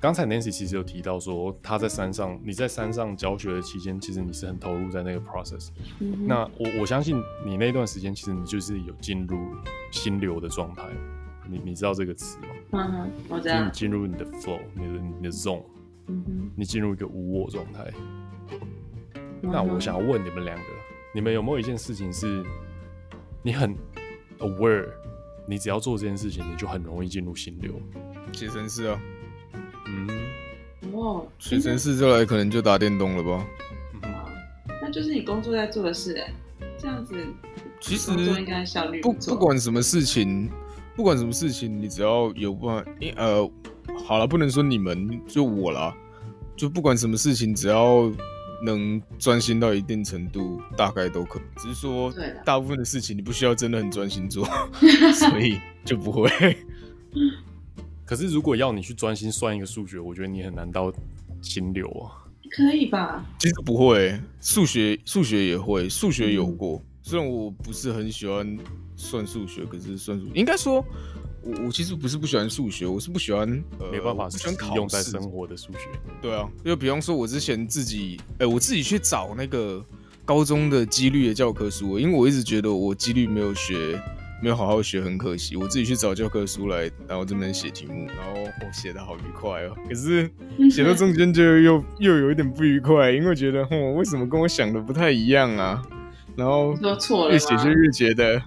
[0.00, 5.68] 刚才 Nancy 其实有提到说，他在山上，你在山上教学的期间，其实你是很投入在那个 process。
[6.26, 9.36] 那我我相信你那段时间，其实你就是有进入
[9.90, 10.88] 心流的状态。
[11.46, 12.46] 你你知道这个词吗？
[12.70, 13.62] 嗯哼，我知道。
[13.62, 15.64] 你进入你的 flow，你的你的 zone，
[16.06, 17.92] 嗯，你进入一个无我状态。
[19.42, 20.64] 那我想要问你们两个，
[21.14, 22.42] 你们有没有一件事情是，
[23.42, 23.76] 你很
[24.38, 24.88] aware，
[25.46, 27.74] 你只要做这件事情，你就很容易进入心流？
[28.32, 29.00] 写程式啊，
[29.90, 33.46] 嗯，哇，写程式之后可能就打电动了吧？
[34.02, 34.10] 嗯，
[34.82, 36.32] 那就是你工作在做的事哎，
[36.78, 37.14] 这样子，
[37.80, 40.48] 其实应该效率不不管什么事情，
[40.96, 43.50] 不管什么事情，你只要有办法，呃，
[44.06, 45.94] 好了，不能说你们，就我啦，
[46.56, 48.10] 就不管什么事情，只要。
[48.62, 51.40] 能专心到一定程度，大概都可。
[51.56, 52.12] 只是说，
[52.44, 54.46] 大部分的事情你不需要真的很专心做，
[55.16, 56.28] 所以就不会。
[58.10, 60.92] 可是，如果要你去专心算一个数学，我觉得你很难到
[61.40, 62.26] 心流啊。
[62.50, 63.24] 可以吧？
[63.38, 66.76] 其实不会，数学数学也会，数学有过。
[66.78, 68.58] 嗯、虽然我不是很喜欢
[68.96, 70.84] 算数学，可是算数学应该说。
[71.44, 75.88] 我我其实不是不喜欢数学，我是不喜欢呃，没办法，不喜欢考用在生活的数学。
[76.20, 79.82] 对啊，就比方说，我之前自己，哎、欸，我自己去找那个
[80.24, 84.02] 高中的几率的教科书，因为我一直觉得我几率没有学，
[84.42, 85.56] 没有好好学，很可惜。
[85.56, 89.76] 我自己去找教科书来，然后这边写题目，然后我写的好愉快哦。
[89.88, 90.30] 可是
[90.70, 95.82] 写到中间就又又有一点不愉快，因为觉得，哦，为什么跟我想的不太一样啊？
[96.36, 96.74] 然后
[97.30, 98.40] 越写就越觉得。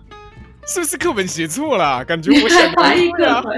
[0.65, 2.05] 是不是课本写错了？
[2.05, 2.81] 感觉我想的不
[3.17, 3.43] 对啊！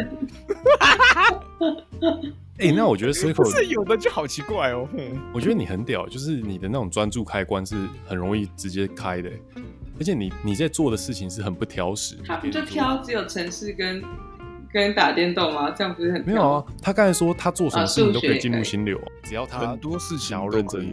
[2.58, 4.90] 哎、欸，那我觉得 Circle 是有的就好奇怪哦。
[5.32, 7.76] 我觉得你很屌，就是你的那种专注开关是
[8.08, 9.30] 很容易直接开的，
[10.00, 12.16] 而且你你在做的事情是很不挑食。
[12.26, 14.04] 他不就挑只有城市跟
[14.72, 15.72] 跟打电动吗？
[15.72, 16.66] 这样不是很没有啊？
[16.82, 20.86] 他刚才说他做什么事情都可以进入心流，只要他很多事情要认真。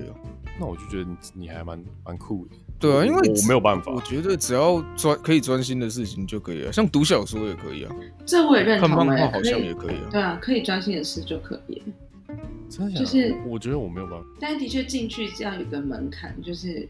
[0.61, 2.57] 那我就觉得你你还蛮蛮酷的。
[2.79, 3.93] 对啊，因为我没有办法。
[3.93, 7.95] 我觉得只要专可以专心的事情就可以了，像读小说也可以啊。
[8.27, 8.89] 这我也认同。
[8.89, 10.09] 看漫画好像也可以啊。
[10.11, 11.83] 对啊，可以专心的事就可以。
[12.69, 13.01] 真的？
[13.01, 14.27] 就是我觉得我没有办法。
[14.41, 16.89] 但的确进去这样有一个门槛，就是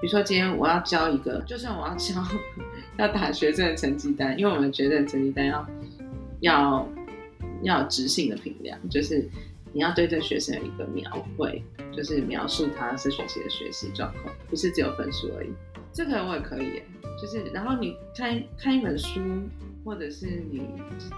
[0.00, 2.14] 比如说今天我要交一个，就算我要交
[2.98, 5.66] 要打学生的成绩单，因为我们觉得成绩单要
[6.40, 6.88] 要
[7.62, 9.28] 要有直性的评量，就是。
[9.72, 11.04] 你要对这学生有一个描
[11.36, 11.62] 绘，
[11.94, 15.50] 就是描述他这学期的学习状况，不是只有分数而已。
[15.92, 16.80] 这个我也可以，
[17.20, 19.20] 就是然后你看看一本书，
[19.86, 20.68] 或者是你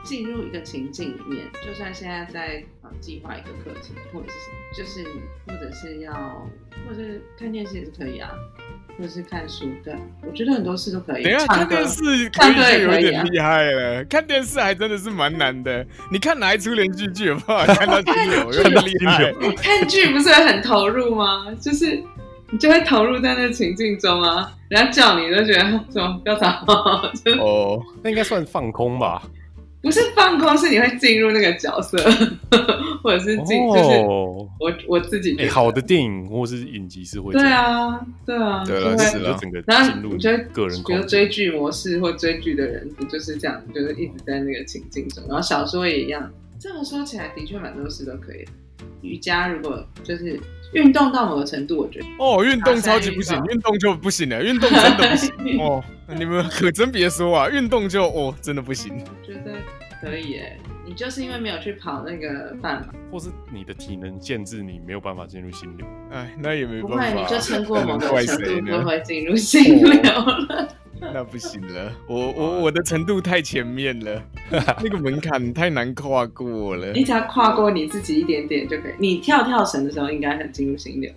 [0.04, 5.04] 进入一个情境里面，就算现在在啊计划一个课程，或者是什么，就是
[5.46, 6.46] 或者是要，
[6.86, 8.30] 或者是看电视也是可以啊。
[8.98, 9.94] 或者是看书，对，
[10.26, 11.22] 我觉得很多事都可以。
[11.22, 15.86] 等一下看电视可以有一点厉害了，看电视还真的是蛮难的。
[16.10, 19.32] 你看哪一出连续剧有办法看到 这有有点厉害？
[19.62, 21.46] 看剧不是很投入吗？
[21.60, 22.02] 就是
[22.50, 26.64] 你就会投入在那情境中啊，人家叫你都觉得什么不要吵。
[27.40, 29.22] 哦，那应该算放空吧。
[29.80, 31.96] 不是放空，是你会进入那个角色，
[33.00, 33.98] 或者是进，哦、就是
[34.58, 35.46] 我我自己、欸。
[35.48, 37.32] 好的电影或是影集是会。
[37.32, 39.38] 对啊，对啊，对了，是了。
[39.66, 45.22] 然后你觉得个人，比如追剧模式或追剧的人，不就是这样，就是一直在那个情境中。
[45.28, 46.28] 然后小说也一样。
[46.58, 48.44] 这么说起来，的确蛮多事都可以。
[49.02, 50.40] 瑜伽如果就是。
[50.72, 55.82] 运动到某个程度，我觉得哦，运动超级不行，运动就不行了，运动真的不行哦。
[56.16, 58.92] 你们可真别说啊，运动就哦，真的不行。
[58.98, 59.52] 我觉得
[60.00, 65.86] 可以耶，你就是因为没有去跑那个半马，或是你的体能限制，你没有办法进入心流。
[66.10, 70.68] 哎，那也没办法，不会，你就撑过 某个程度，就会进入心流了。
[71.14, 76.92] 那不行了， 我我我的程度太前面了， 那个门槛太难跨过了。
[76.92, 78.92] 你只要跨过你自己一点点就可以。
[78.98, 81.10] 你跳跳绳的时候应该很进入心流。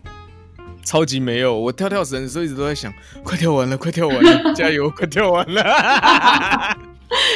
[0.83, 2.91] 超级没有，我跳跳绳的时候一直都在想，
[3.23, 6.77] 快跳完了，快跳完了，加油，快跳完了。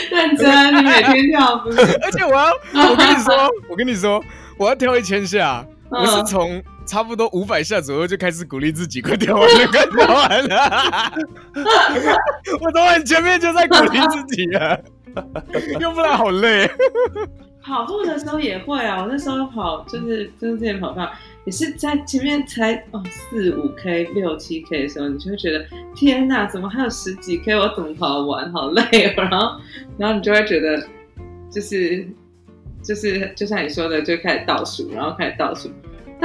[0.09, 1.79] 认真，你每天跳不是？
[1.79, 2.51] 而且我要，
[2.89, 4.23] 我跟你说，我跟你说，
[4.57, 6.61] 我要跳一千下，我是从。
[6.85, 11.13] 差不多五百下左右就开始鼓励自己，快跳完了， 快跳完了。
[12.61, 14.77] 我从很前面就在鼓励自己啊，
[15.79, 16.69] 要不然好累。
[17.63, 20.99] 跑步的时候也会啊，我那时候跑就是就是之前跑步
[21.45, 28.83] 也是在前面才哦四五 K 六七 K 的时候，你就会觉得天哪，怎么还有十几 K，我怎么跑完，好累
[29.17, 29.23] 哦。
[29.23, 29.59] 然后
[29.97, 30.87] 然后你就会觉得
[31.49, 32.07] 就是
[32.83, 35.71] 就是就像你说的，就开始倒数，然后开始倒数。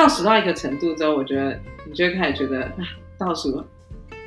[0.01, 2.73] 倒数到一个程度之后，我觉得你就会开始觉得啊，
[3.19, 3.63] 倒数，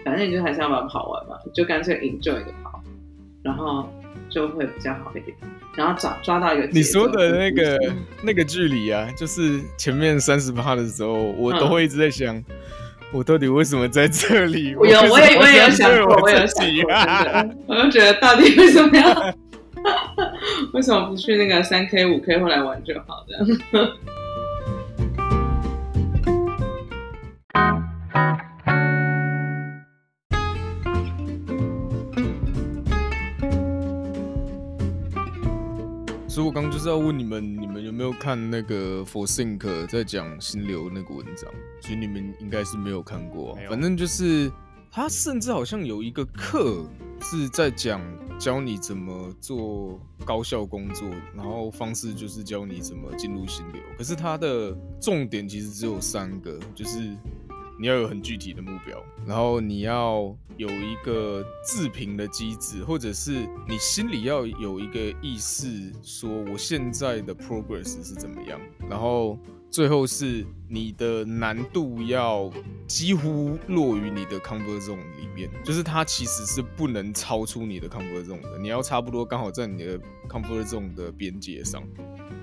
[0.05, 2.79] 反正你就还是要把它跑完嘛，你就干脆 enjoy 的跑，
[3.41, 3.89] 然后
[4.29, 5.36] 就会比较好一点。
[5.75, 7.79] 然后抓抓到一个你说的那个
[8.21, 12.45] 那个距离啊，就是前面三十趴的时候，我都会一直在想，嗯、
[13.12, 14.75] 我到底为什么在这里？
[14.77, 16.93] 我有，我也我也有想过，我有想过，
[17.65, 19.33] 我就觉得到底为什么要？
[20.71, 23.83] 为什么不去那个三 K 五 K 后来玩就好这
[36.28, 41.47] 所以我刚刚就是要问你们，你们有没有看那个 Forsyth 在讲心流那个文章？
[41.80, 44.52] 其实你们应该是没有看过，反正就是
[44.91, 46.89] 他甚至好像有一个课
[47.21, 48.02] 是在讲
[48.39, 53.80] 教你怎么做高效工作，然后方式就是教你怎么进入心流。
[53.95, 57.15] 可是他的重点其实只有三个，就是。
[57.79, 68.59] 你要有很具体的目标，然后你要有一个自评的机制，或者是你心里要有一个意识，说我现在的 progress 是怎么样。
[68.89, 69.38] 然后
[69.71, 72.51] 最后是你的难度要
[72.88, 81.81] 几乎落于你的 comfort zone 里面，就是它其实是不能超出你的 comfort zone 的，你要差不多刚好在你的 comfort zone 的边界上。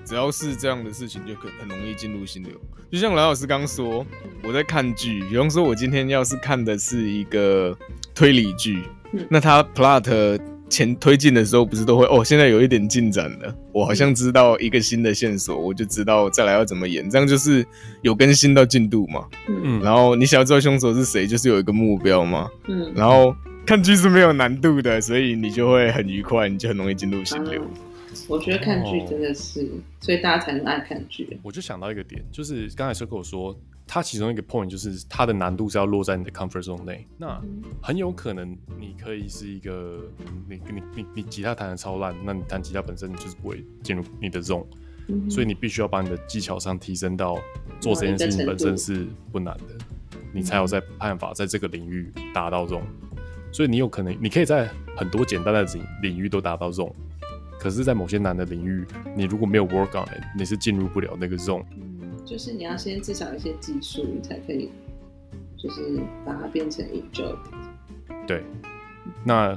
[0.05, 2.51] 只要是这样的事情，就可很容易进入心流。
[2.91, 4.05] 就像蓝老师刚说，
[4.43, 7.77] 我在看剧，比方说，我今天要是看的是一个
[8.13, 10.39] 推理剧，嗯、那他 plot
[10.69, 17.65] 前推进的时候，不是都会哦，现在有一点进展了，我好像知道一个新的线索，我就知道再来要怎么演，这样就是
[18.01, 19.25] 有更新到进度嘛。
[19.47, 22.49] 嗯，然后你想要知道凶手是谁，就是有一个目标嘛。
[22.67, 23.33] 嗯，然后
[23.65, 27.61] 看剧是没有难度的，所以你就会很愉快，你就很容易进入心流。
[27.61, 27.90] 嗯
[28.31, 31.37] 我觉得看剧真的是，哦、所以大家才能爱看剧。
[31.43, 33.53] 我就想到一个点，就是刚才 Circle 说，
[33.85, 37.05] 他其中一个 point 就是它的难度是要落在你的 comfort zone 内。
[37.17, 37.41] 那
[37.81, 39.99] 很有可能你可以是一个，
[40.49, 44.65] 你你你你吉他弹的超烂，那你弹吉他本身就是不会进入你的 zone，、
[45.09, 47.37] 嗯、所以你必须要把你的技巧上提升到
[47.81, 49.75] 做这件事情本身是不难的，
[50.33, 52.83] 你才有在办法在这个领域达到 zone。
[53.51, 56.93] 所以你有可能，你可以在很多简单的领领域都达到 zone。
[57.61, 58.83] 可是，在某些难的领域，
[59.15, 61.63] 你如果没有 work on it，你是进入不了那个 zone。
[61.75, 64.71] 嗯，就是你要先至少一些技术，你才可以，
[65.59, 67.35] 就是把它变成 enjoy。
[68.25, 68.43] 对，
[69.23, 69.55] 那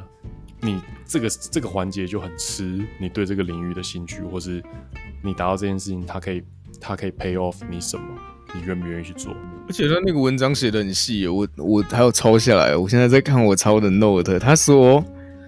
[0.61, 4.63] 你这个这个环节就很吃你对这个领域的兴趣，或是
[5.23, 6.43] 你达到这件事情，它可以
[6.79, 8.05] 它可以 pay off 你什么，
[8.55, 9.35] 你愿不愿意去做？
[9.67, 15.03] 而且他那个文章写的很细，我我还有抄下来，我现在在看我抄的 note，他说，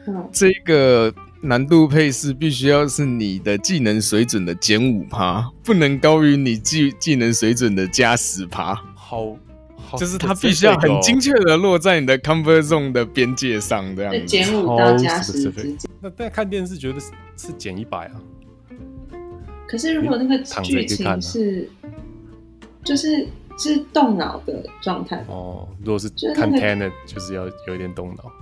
[0.06, 1.12] 嗯，这个。
[1.42, 8.74] 难度配饰必须要是你的技能水准的减五趴，不能高于你技技能水准的加十趴。
[8.94, 9.36] 好，
[9.76, 14.24] 好，就是它必须要很精确的落在你的 comfort zone 的边界上，这样子。
[14.24, 15.90] 减五到加十之间。
[16.00, 18.14] 那在看电视觉得是是减一百啊？
[19.68, 21.70] 可是如果那个剧情是，
[22.82, 23.26] 就是
[23.58, 25.68] 是动脑的状态哦。
[25.84, 28.32] 如果是看 Tenet 就是要有一点动脑。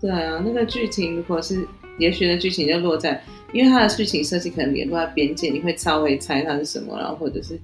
[0.00, 1.66] 对啊，那个剧情如果是。
[1.98, 7.60] 也许的剧情就落在，因为它的剧情设计可能也落在边界，你会稍微猜它是什么，然后或者是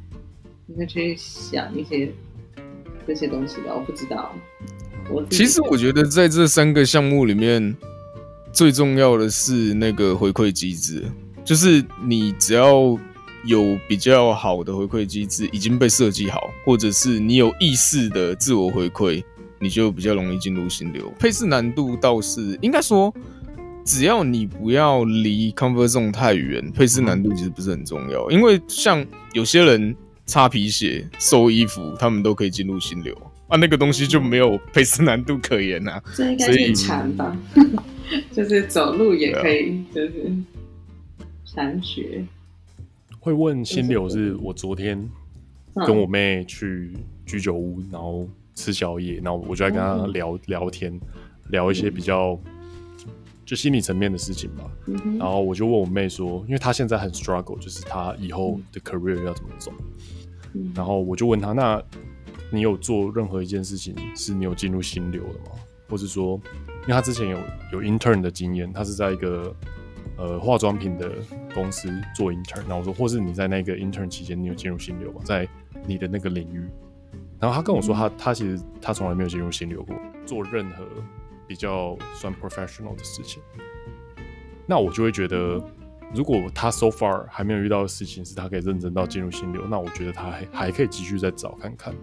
[0.67, 2.11] 你会去想一些
[3.07, 4.35] 这些东西吧，我不知道。
[5.11, 7.77] 我其实我觉得在这三个项目里面，
[8.53, 11.05] 最重要的是那个回馈机制，
[11.45, 12.99] 就是你只要
[13.45, 19.23] 有比较好的回馈机制已经被设计好，或者是你有意识的自我回馈，
[19.61, 21.13] 你就比较容易进入心流。
[21.19, 23.15] 配饰难度倒是应该说。
[23.85, 28.31] 只要你不要离 comfort zone 太远，配饰难度其实不是很重要。
[28.31, 29.95] 因为像有些人
[30.25, 33.15] 擦皮鞋、收衣服，他们都可以进入心流
[33.47, 36.03] 啊，那个东西就没有配饰难度可言啊。
[36.15, 37.37] 这应该是禅吧？
[38.33, 40.33] 就是走路也可以，啊、就是
[41.45, 42.25] 禅学。
[43.21, 44.99] 会问心流是我昨天
[45.87, 46.91] 跟我妹去
[47.27, 50.99] 居酒屋，然后吃宵夜，然后我就在跟她聊、嗯、聊天，
[51.51, 52.41] 聊一些比较。
[53.45, 59.71] 就心理层面的事情吧，嗯、然后我就问我妹说，因为她现在很 struggle，就是她以后的 career 要怎么走。
[60.55, 61.83] 嗯、然后我就问她，那
[62.51, 65.57] 你有做任何一件事情是你有进入心流的吗？
[65.89, 66.41] 或是说，
[66.83, 67.39] 因为她之前有
[67.73, 69.55] 有 intern 的经验，她是在一个
[70.17, 71.13] 呃化妆品的
[71.53, 72.61] 公司做 intern。
[72.61, 75.21] 然后我说，或是你在那个 intern 期间，你有进入心流吗？
[75.23, 75.47] 在
[75.87, 76.63] 你的那个领域。
[77.39, 80.87] 然后她跟我说她，她其实她从来没有进入心流过，做任何。
[81.47, 83.43] 比较算 professional 的事情，
[84.67, 85.63] 那我就会觉得，
[86.15, 91.95] 如果他 so far 还没有遇到的事情是他可以认真到进入心流，那我觉得他还还可以继续再找看看。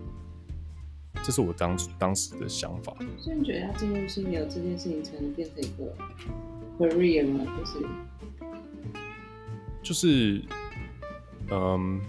[1.23, 2.93] 这是我当当时的想法。
[3.17, 5.93] 所以你觉得他进入心流这件事情才能变成一个
[6.79, 7.45] career 吗？
[7.59, 7.85] 就是
[9.83, 10.41] 就是，
[11.51, 12.01] 嗯，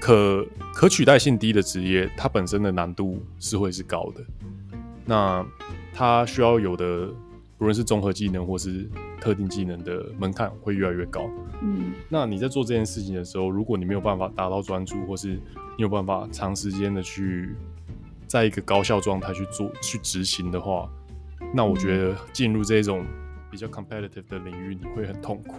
[0.00, 4.24] 可可取代性低的职业，它本身的难度是会是高的。
[5.06, 5.46] 那
[5.94, 7.06] 它需要有的，
[7.56, 8.86] 不论是综合技能或是
[9.20, 11.30] 特定技能的门槛会越来越高。
[11.62, 15.40] 嗯，那你在做这件事情的时候，如果你没有办法达到专注，或是你
[15.78, 17.54] 有办法长时间的去
[18.26, 20.90] 在一个高效状态去做去执行的话，
[21.54, 23.06] 那我觉得进入这种
[23.50, 25.54] 比较 competitive 的领域，你会很痛苦。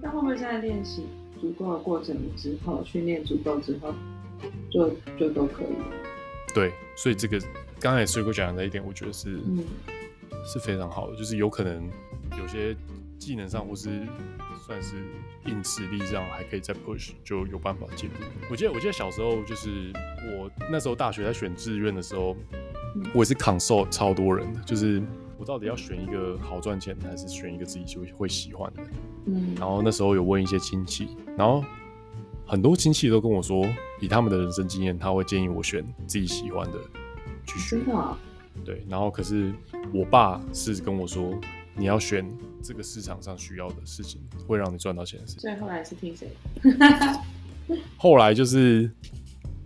[0.00, 1.04] 那会不会在练习
[1.38, 3.94] 足够的过程之后，训练足够之后，
[4.70, 5.76] 就就都可以？
[6.54, 7.38] 对，所以这个
[7.80, 9.64] 刚才水果讲的那一点，我觉得是、嗯、
[10.44, 11.88] 是非常好的，就是有可能
[12.38, 12.74] 有些
[13.18, 14.06] 技能上或是
[14.66, 14.96] 算是
[15.44, 18.16] 硬实力上还可以再 push，就有办法进步。
[18.50, 19.92] 我记得我记得小时候就是
[20.32, 22.36] 我那时候大学在选志愿的时候，
[22.94, 25.02] 嗯、我也是 consult 超多人的，就是
[25.38, 28.82] 我到底要选一个好赚钱的，还是选一个自己就会喜欢的？
[29.26, 31.62] 嗯，然后那时候有问一些亲戚，然后
[32.46, 33.66] 很多亲戚都跟我说，
[34.00, 36.78] 以他们的人生经验，他会建议我选自己喜欢的
[37.46, 37.76] 去学。
[37.76, 38.18] 真的啊？
[38.64, 39.52] 对，然后可是
[39.92, 41.38] 我爸是跟我说，
[41.74, 42.26] 你要选
[42.62, 45.40] 这个市场上需要的事情，会让你赚到钱的事情。
[45.42, 46.30] 所以后来是听谁？
[47.98, 48.90] 后来就是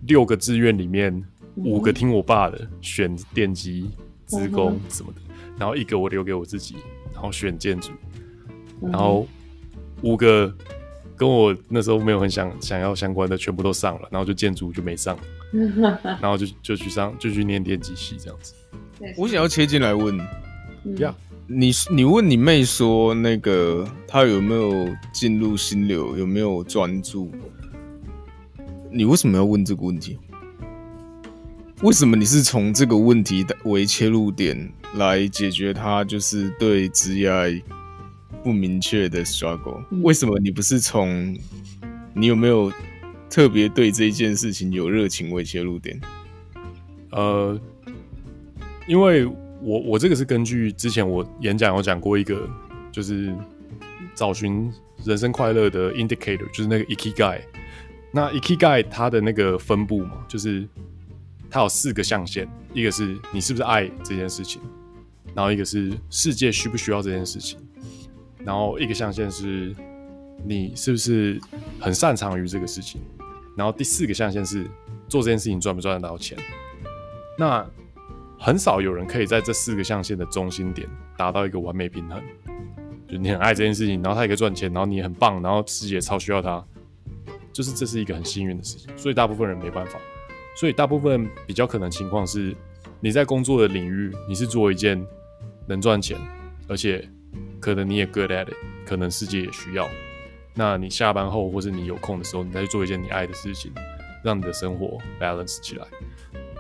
[0.07, 1.23] 六个志愿里面，
[1.55, 3.91] 五个听我爸的，选电机、
[4.27, 5.21] 职工什么的，
[5.59, 6.77] 然后一个我留给我自己，
[7.13, 7.93] 然后选建筑，
[8.81, 9.27] 然后
[10.03, 10.53] 五个
[11.21, 15.19] 跟我那时候没有很想想要相关的，全部都上了，然后就建筑就没上，
[16.19, 18.55] 然后就就去上就去念电机系这样子。
[19.19, 20.17] 我想要切进来问，
[20.97, 21.15] 呀、
[21.47, 27.31] 嗯，你你问你妹说那个她有没有进入心流，有没有专注？
[28.91, 30.19] 你为什么要问这个问题？
[31.83, 37.31] 为什么你是从这个问题为切入点来解决她就是对职业
[38.43, 39.83] 不明确的 struggle？
[40.03, 41.37] 为什么你不是从
[42.15, 42.73] 你有没有
[43.29, 46.01] 特别对这件事情有热情为切入点？
[47.11, 47.61] 呃，
[48.87, 52.49] 因为我我这个是根据之前我演讲有讲过一个，
[52.91, 53.35] 就是
[54.15, 54.73] 找寻
[55.05, 57.41] 人生快乐的 indicator，就是那个 ikigai。
[58.13, 60.67] 那 ikigai 它的那个分布嘛，就是
[61.49, 64.61] 它有四个象限，一个是你是不是爱这件事情，
[65.35, 67.59] 然后一个是世界需不需要这件事情，
[68.45, 69.75] 然后一个象限是
[70.45, 71.41] 你是不是
[71.79, 73.01] 很擅长于这个事情，
[73.57, 74.67] 然后第四个象限是
[75.09, 76.39] 做这件事情赚不赚得到钱。
[77.39, 77.67] 那
[78.39, 82.23] 很少有人可以在这四个象限的中心点达到一个完美平衡，
[83.09, 86.65] 就你很爱这件事情，然后它也可以赚钱，然后你很棒，然后世界超需要它。
[87.53, 89.99] 就是这是一个很幸运的事情，所以大部分人没办法。
[90.57, 92.55] 所以大部分比较可能情况是，
[93.01, 95.05] 你在工作的领域，你是做一件
[95.67, 96.17] 能赚钱，
[96.69, 97.07] 而且
[97.61, 98.55] 可能你也 good at it，
[98.87, 99.89] 可能世界也需要。
[100.55, 103.73] 那你下班后或是你有空的时候，你再去做一件你爱的事情，
[104.25, 105.87] 让你的生活 balance 起来。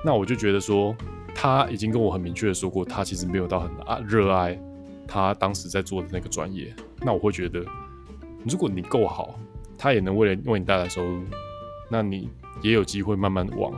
[0.05, 0.94] 那我就觉得说，
[1.34, 4.57] 他已经跟我很明确的说过，他其实没有到很爱热爱
[5.09, 6.74] 他当时在做的那个专业。
[7.01, 7.64] 那我会觉得，
[8.44, 9.38] 如果你够好。
[9.82, 11.22] 他也能为了为你带来收入，
[11.88, 12.28] 那你
[12.61, 13.72] 也有机会慢慢的往，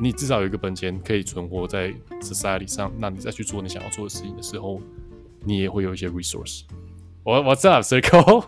[0.00, 1.92] 你至少有一个本钱可以存活在
[2.22, 4.80] society 上，那你再去做你想要做的事情的时候，
[5.46, 6.62] 你也会有一些 resource。
[7.22, 8.44] 我 What's up, Circle？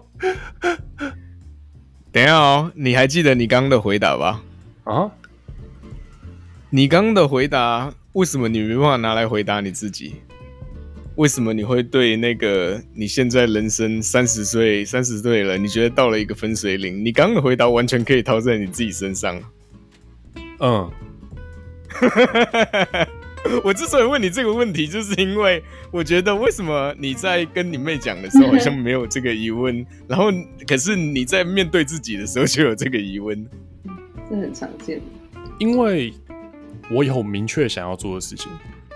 [2.13, 4.43] 等一下哦，你还记得你刚刚的回答吧？
[4.85, 5.11] 啊？
[6.71, 10.17] 你刚刚的回答，为什么你没办法拿来回答你自己？
[11.17, 17.05] 为什么你会对那个你现在人生三十岁三十岁了，你觉得到了一个分水岭？
[17.05, 19.41] 你刚刚的回答完全可以套在你自己身上。
[20.61, 20.91] 嗯，
[23.65, 30.27] 我之所以问你这个问题，就是因为我觉得为什么你在跟你妹讲的时候好像没有这个疑问，然后
[30.67, 33.47] 可是你在面对自己的时候就有这个疑问。
[34.29, 35.01] 这很常见，
[35.59, 36.13] 因为
[36.91, 38.51] 我有明确想要做的事情。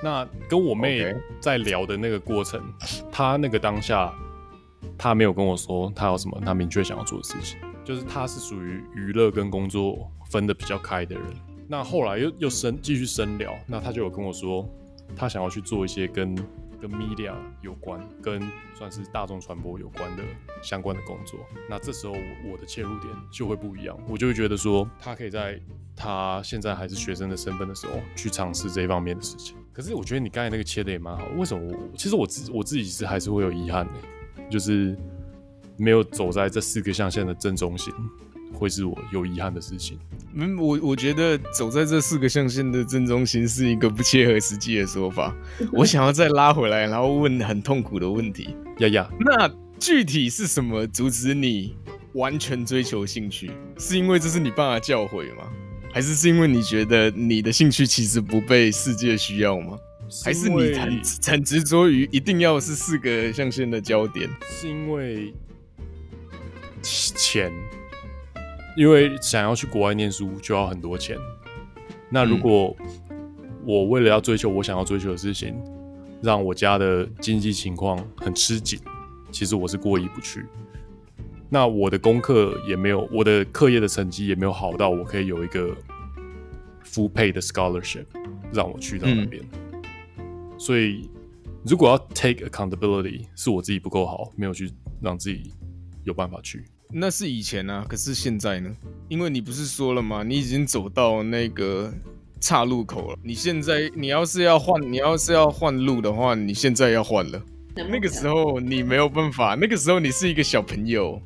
[0.04, 2.60] 那跟我妹在聊的那个过程.
[3.10, 4.12] 她那个当下，
[4.98, 11.24] 她没有跟我说她有什么她明确想要做的事情，就是她是属于娱乐跟工作分的比较开的人。
[11.72, 14.68] 那后来又又深继续深聊，那他就有跟我说，
[15.16, 16.34] 他想要去做一些跟
[16.78, 18.42] 跟 media 有关、跟
[18.74, 20.22] 算是大众传播有关的
[20.62, 21.40] 相关的工作。
[21.70, 25.58] 那这时候我的切入点就会不一样，我就会觉得说，他可以在
[25.96, 29.56] 他现在还是学生的身份的时候去尝试这方面的事情。
[29.72, 31.24] 可是我觉得你刚才那个切的也蛮好。
[31.38, 31.96] 为什么我？
[31.96, 33.92] 其实我自我自己是还是会有遗憾的，
[34.50, 34.94] 就是
[35.78, 37.90] 没有走在这四个象限的正中心，
[38.52, 39.98] 会是我有遗憾的事情。
[40.34, 45.34] 嗯，我我觉得走在这四个象限的正中心是一个不切合实际的说法。
[45.72, 48.56] 我想要再拉回来，然后问很痛苦的问题。
[48.78, 51.76] 呀呀，那具体是什么阻止你
[52.14, 53.50] 完全追求兴趣？
[53.78, 55.44] 是因为这是你爸的教诲吗？
[55.92, 59.76] 还是是因为你觉得你的兴趣其实不被世界需要吗？
[60.24, 64.28] 还是你很很执着于一定要是四个象限的焦点？
[64.42, 65.34] 是因为
[66.82, 67.52] 钱。
[68.76, 71.16] 因为想要去国外念书就要很多钱，
[72.10, 72.74] 那如果
[73.64, 75.54] 我为了要追求我想要追求的事情，
[76.22, 78.78] 让我家的经济情况很吃紧，
[79.30, 80.44] 其实我是过意不去。
[81.50, 85.76] 那我的功课也没有，我的课业的成绩也没有好到我可以有一个
[86.82, 88.06] full pay 的 scholarship
[88.52, 89.42] 让我去到那边。
[90.56, 91.10] 所以
[91.64, 95.52] 如果要 take accountability，是我自己不够好，没有去让自己
[96.04, 96.64] 有办法去。
[96.94, 98.70] 那是以前啊，可是现在呢？
[99.08, 100.22] 因为你不是说了吗？
[100.22, 101.92] 你已经走到那个
[102.38, 103.18] 岔路口了。
[103.22, 107.42] 你现在，你要是要换，你要是要换路的话，你现在要换了。
[107.74, 111.20] 那个时候你没有办法，那个时候你是一个小朋友，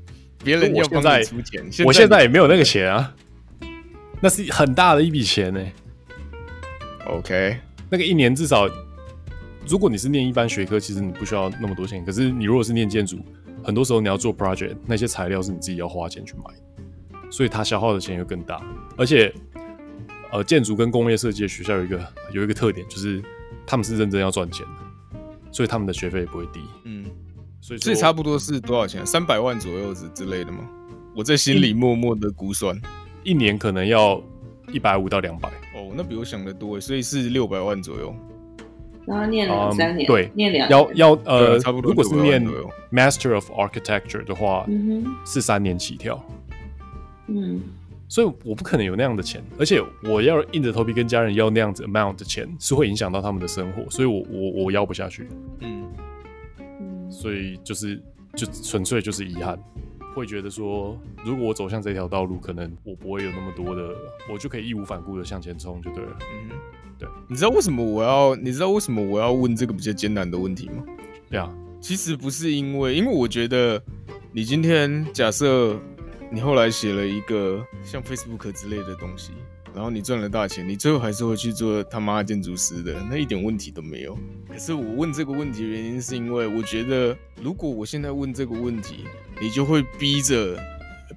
[0.45, 1.65] 别人要帮你出钱。
[1.65, 3.13] 我现在，我现在也没有那个钱啊，
[4.21, 5.61] 那是很大的一笔钱呢。
[7.07, 7.59] OK，
[7.91, 8.69] 那个一年至少，
[9.67, 12.05] 如果你是念一般学科，其实你不需要那么多钱。
[12.05, 13.19] 可是你如果是念建筑，
[13.67, 16.45] 很多时候你要做 project，那些材料是你自己要花钱去买，
[17.33, 18.65] 所以它消耗的钱又更大。
[18.97, 19.35] 而且，
[20.31, 23.21] 呃，建筑跟工业设计的学校有一个有一个特点，就是
[23.67, 25.19] 他们是认真要赚钱的，
[25.51, 26.61] 所以他们的学费也不会低。
[26.85, 27.07] 嗯，
[27.61, 29.05] 所以这差不多是多少钱？
[29.05, 30.61] 三百万左右之之类的吗？
[31.17, 32.81] 我在心里默默的估算，
[33.25, 34.23] 一年可能要
[34.73, 35.49] 一百五到两百。
[35.75, 38.15] 哦，那比我想的多，所以是六百万左右。
[39.07, 41.91] 然后念两三年，um, 对，念两要要呃，差不多。
[41.91, 42.45] 如果是念
[42.91, 46.21] Master of Architecture 的话，嗯，是三年起跳。
[47.29, 47.61] 嗯，
[48.09, 55.29] 所以我不可能有那样的钱，而且我要硬着头皮跟家人要那样子 amount 的钱，是会影响到他们的生活，所以我我我要不下去。
[55.61, 55.85] 嗯，
[57.11, 58.03] 所以就是
[58.35, 59.59] 就纯粹就是遗憾，
[60.17, 63.95] 会觉得说，如果我走向这条道路，可能我不会有那么多的，
[64.33, 66.19] 我就可以义无反顾的向前冲就对了。
[66.33, 66.57] 嗯。
[66.99, 68.35] 对，你知道为什么我要？
[68.37, 70.83] 你知道为什么我要问这个比较艰难的问题吗？
[71.29, 73.83] 对啊，其实不是因为，因为我觉得
[74.33, 75.79] 你今天假设
[76.33, 79.33] 你后来写了一个像 Facebook 之类的东西，
[79.77, 84.19] 然后你赚了大钱，你最后还是会去做他妈建筑师的，那一点问题都没有。
[84.49, 89.05] 可是我问这个问题的原因是因为我觉得，如果我现在问这个问题，
[89.39, 90.59] 你就会逼着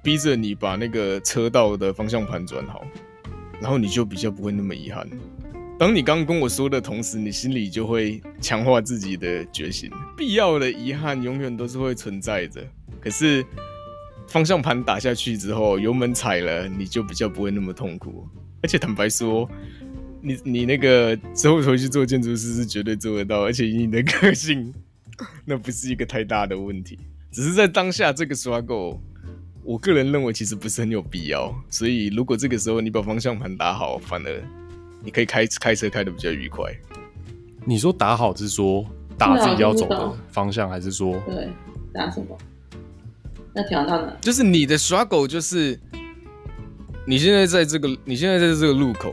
[0.02, 2.84] 逼着你把那个车道的方向盘转好，
[3.62, 5.08] 然后你就比较不会那么遗憾。
[5.78, 9.90] 当你刚跟我说的同时，你心里就会强化自己的决心。
[10.18, 12.62] 必要的遗憾永远都是会存在着，
[13.00, 13.42] 可是
[14.28, 18.28] 方向盘打下去之后，油门踩了，你就比较不会那么痛苦。
[18.62, 19.48] 而且坦白说，
[20.20, 24.72] 你你那个之后回去做建筑师是绝对做得到，而且以你的个性，
[25.44, 26.98] 那不是一个太大的问题。
[27.30, 28.98] 只是在当下这个 struggle，
[29.62, 31.54] 我个人认为其实不是很有必要。
[31.68, 34.42] 所以如果这个时候你把方向盘打好，反而。
[35.02, 36.70] 你可以开开车开的比较愉快。
[37.64, 38.84] 你说打好是说
[39.16, 41.48] 打自己要走的方向，还是说对
[41.90, 42.36] 打什么？
[43.54, 44.14] 那调到哪？
[44.20, 45.80] 就是你的 struggle，就是
[47.06, 49.12] 你现在在这个你现在在这个路口，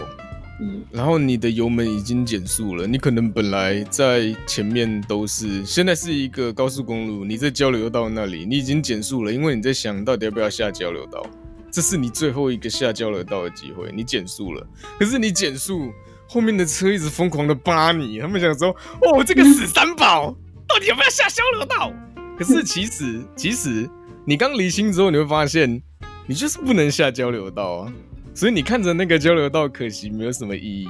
[0.61, 2.85] 嗯，然后你的油门已经减速了。
[2.85, 11.25] 你可能本来在前面都是，现在是一个高速公路，你在交流道那里，你已经减速了，因为你在想到底要不要下交流道。
[11.69, 14.65] 这是你最后一个下交流道的机会，你减速了，
[14.97, 15.91] 可是你减速，
[16.27, 18.69] 后面的车一直疯狂的扒你，他们想说，
[19.01, 20.35] 哦，这个死三宝，
[20.67, 21.93] 到底要不要下交流道？
[22.37, 23.87] 可是其实，其实
[24.25, 25.81] 你刚离心之后，你会发现，
[26.27, 27.93] 你就是不能下交流道啊，
[28.33, 30.87] 所以你看着那个交流道，可惜没有什么意义。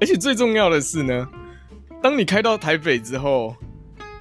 [0.00, 1.28] 而且最重要的是呢，
[2.02, 3.56] 当你开到台北之后，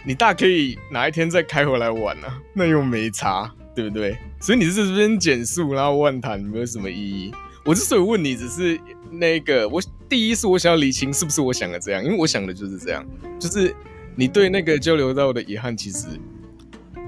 [0.06, 3.54] 你大可以哪一天再开回来玩啊，那又没差。
[3.76, 4.18] 对不对？
[4.42, 7.32] 所以你是这边减速，然后万谈没有什么意义。
[7.64, 8.78] 我之所以问你，只是
[9.10, 13.06] 那个我第一是我想要理清是不是我想的这样，因为我想的就是这样，
[13.40, 13.74] 就是
[14.16, 16.08] 你对那个交流道的遗憾其实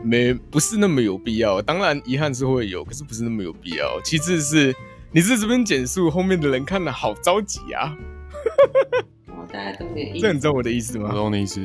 [0.04, 1.62] 没不是那么有必要。
[1.62, 4.00] 当然遗憾是会有，可是不是那么有必要。
[4.02, 4.76] 其次是
[5.12, 7.96] 你是这边减速，后面的人看了好着急啊。
[9.52, 11.10] 大家懂你的意思，这你知道我的意思吗？
[11.12, 11.62] 我懂你意思，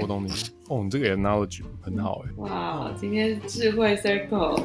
[0.00, 0.30] 我懂你。
[0.68, 2.32] 哦，你这个 analogy 很好哎。
[2.36, 4.62] 哇，今天智慧 circle。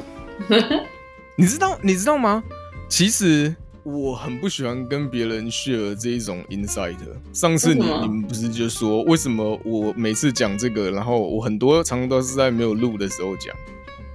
[1.36, 2.42] 你知道你知道吗？
[2.88, 3.54] 其实
[3.84, 6.96] 我很不喜欢跟别人 share 这一种 insight。
[7.32, 13.54] 上次你你们不是就说，为什么我每次讲这个，然后我很多常常都是在没有录的时候讲，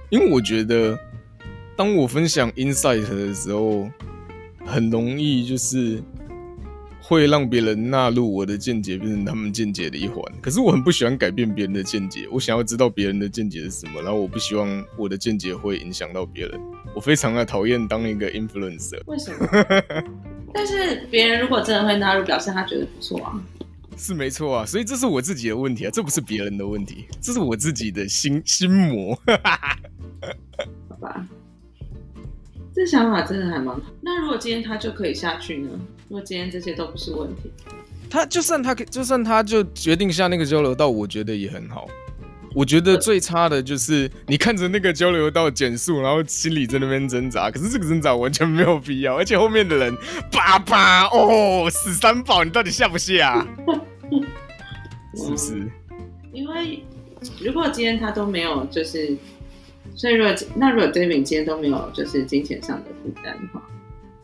[0.08, 0.98] 因为我觉得
[1.76, 3.86] 当我分享 insight 的时候，
[4.64, 6.02] 很容易就是
[7.02, 10.22] 会让别人纳入我的见解，变成他们见解的一环。
[10.40, 16.58] 可是我很不喜欢改变别人的见解，我想要知道别人的见解是什么，然后我不希望我的见解会影响到别人。
[16.94, 19.00] 我非常的讨厌当一个 influencer。
[19.06, 19.46] 为什么？
[20.52, 23.40] 但是别人如果真的会纳入，表示他觉得不错啊。
[23.96, 29.14] 是没错啊，所以这是我自己的问题啊，这不是别人的问题，这是我自己的心心魔。
[30.88, 31.26] 好吧，
[32.74, 33.80] 这想法真的还蛮好。
[34.00, 35.70] 那如果今天他就可以下去呢？
[36.08, 37.50] 如果今天这些都不是问题，
[38.08, 41.86] 他就算他就算他就决定下那个交流道，我觉得也很好。
[42.54, 47.50] 我觉得最差的就是你看着那个交流道减速，然后心里在那边挣扎。
[47.50, 49.94] 可是这个挣扎完全没有必要，而且后面的人
[50.32, 53.46] 叭叭哦，死三宝，你到底下不下？
[55.14, 55.70] 是不是？
[56.32, 56.82] 因为
[57.40, 59.16] 如果今天他都没有，就是
[59.94, 63.62] 所以如果那如果 David 今天都没有，就是金钱上的负担的话，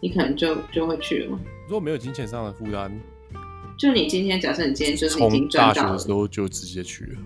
[0.01, 1.41] 你可能就就会去了吗？
[1.67, 2.91] 如果没有金钱上的负担，
[3.77, 7.19] 就你今天假设你今天就是已经赚到了，大学的时候就直接去了。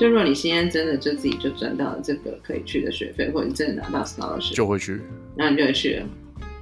[0.00, 5.02] 就如果你今天真的就自己就赚到了这个可以去的学费，或者你真的拿到 scholarship，就会去，
[5.36, 6.06] 那你就会去了。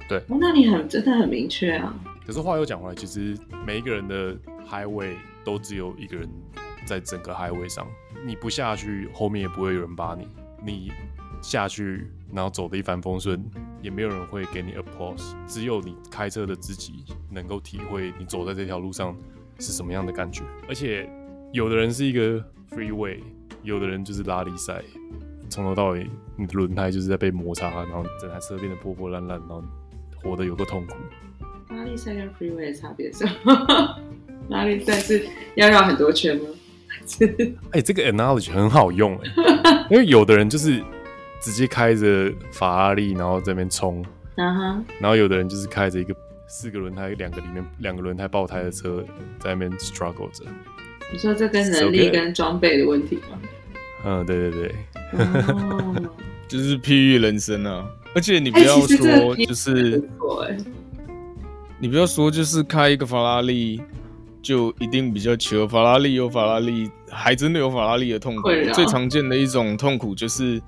[0.09, 1.97] 对，哦，那你很真的很明确啊。
[2.27, 4.35] 可是话又讲回来，其实每一个人的
[4.69, 5.13] highway
[5.45, 6.27] 都只有一个人
[6.83, 7.87] 在整个 highway 上，
[8.25, 10.25] 你不下去，后面也不会有人把你；
[10.61, 10.91] 你
[11.41, 13.41] 下去，然后走的一帆风顺，
[13.81, 15.33] 也没有人会给你 applause。
[15.47, 19.15] 只有你开车的自己能够体会你走在这条路上
[19.59, 20.43] 是什么样的感觉。
[20.67, 21.09] 而且
[21.51, 22.43] 有的人是一个。
[22.71, 23.17] Freeway，
[23.63, 24.79] 有的人就是拉力赛，
[25.49, 29.63] 从头到尾你的轮胎就是在被摩擦，然后整台车变得破破烂烂，然后
[30.21, 30.93] 活得有个痛苦。
[31.73, 33.99] 拉力赛跟 Freeway 的差别是什么？
[34.49, 36.43] 拉力赛是要绕很多圈吗？
[37.71, 40.79] 哎、欸，这个 analogy 很好用哎， 因为有的人就是
[41.41, 44.83] 直接开着法拉利，然后在那边冲，uh huh.
[44.99, 46.15] 然后有的人就是开着一个
[46.47, 49.03] 四个轮胎、两个里面两个轮胎爆胎的车
[49.39, 50.45] 在那边 struggle 着。
[51.11, 53.39] 你说这跟能力跟装备的问题吗？
[54.05, 54.75] 嗯，对对对，
[56.47, 57.85] 就是譬喻人生啊。
[58.15, 60.01] 而且你不要说，就是，
[61.79, 63.81] 你不要说，就是开一个法拉利
[64.41, 68.49] 就一定比较穷法拉利有法拉利，还真的有法拉利的痛苦。
[68.73, 70.61] 最常见的一种痛苦就是，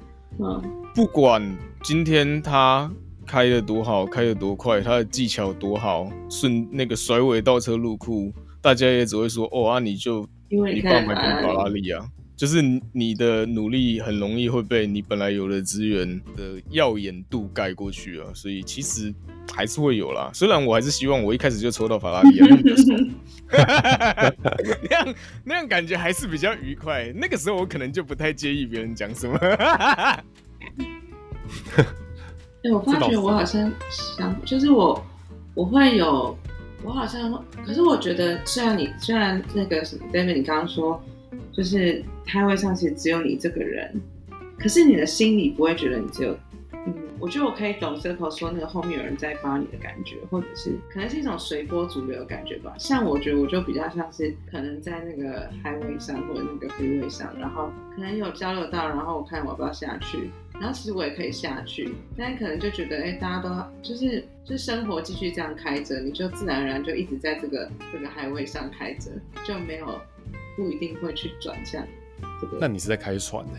[0.94, 1.42] 不管
[1.84, 2.92] 今天他
[3.26, 8.34] 开的多好，开的多快，他的技巧多好，顺那个甩尾倒车入库。
[8.62, 12.06] 大家也只会说哦啊，你就你爸买台法拉利啊，
[12.36, 12.62] 就是
[12.94, 19.12] 你的努力很容易会被你本来有的资源的耀眼度盖过去啊，所以其实
[19.52, 20.30] 还是会有啦。
[20.34, 22.48] 虽然我还是希望我一开始就抽到法拉利啊，
[24.90, 27.12] 那 样那样感觉还是比较愉快。
[27.16, 29.36] 那个时候我可能就不太介意别人讲什么。
[29.38, 30.24] 哎、
[32.64, 35.04] 欸，我发觉我好像想，就是我
[35.56, 36.38] 我会有。
[36.84, 37.32] 我好像，
[37.66, 41.02] 可是我觉得，虽然你虽然那个什么，David，你刚刚说，
[41.52, 43.94] 就是摊位上其实只有你这个人，
[44.58, 46.36] 可是你的心里不会觉得你只有，
[47.22, 52.74] 我觉得我可以懂 Circle 说那个后面有人在扒你的感觉，或者是可能是一种随波逐流的感觉吧。
[52.80, 60.32] 像我觉得我就比较像是可能在那个 Highway 上或者那个 Freeway 上，然后可能有交流到，然后我看我要不要下去。
[60.54, 63.50] 然后其实我也可以下去，但可能就觉得，哎，大家都
[63.84, 69.12] 就是就生活继续这样开着，你就自然而然就一直在这个这个海位上开着，
[69.46, 70.02] 就没有
[70.56, 71.86] 不一定会去转向
[72.40, 72.58] 这个。
[72.60, 73.54] 那你是在开船呢？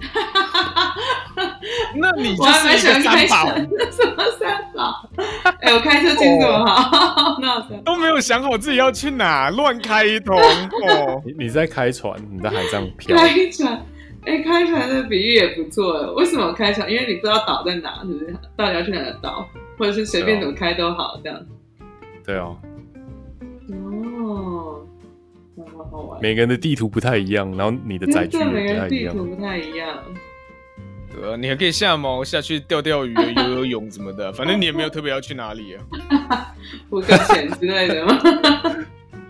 [1.96, 5.08] 那你就还蛮喜欢开船，什么三宝？
[5.60, 10.36] 哎，我开车技术这么好， 那都没有想好自己要去哪，乱开一通。
[10.36, 13.16] 哦，你你在开船，你在海上漂。
[13.16, 13.84] 开船。
[14.26, 16.12] 哎、欸，开船的比喻也不错。
[16.14, 16.90] 为什么开船？
[16.90, 18.36] 因为你不知道岛在哪，是不是？
[18.56, 19.46] 到底要去哪个岛，
[19.78, 21.40] 或者是随便怎么开都好，这样。
[22.26, 22.42] 对啊。
[22.42, 22.56] 哦，
[25.76, 26.20] 好好玩。
[26.22, 28.66] 每个人的地图不太一样，然后你的载具也不太一样。
[28.66, 29.98] 每个人地图不太一样。
[31.14, 36.54] 对啊，你还可以下锚下去钓钓鱼、游游泳什么的，反正你也没有特别要去哪里啊。
[36.90, 38.20] 不搁浅之类的吗？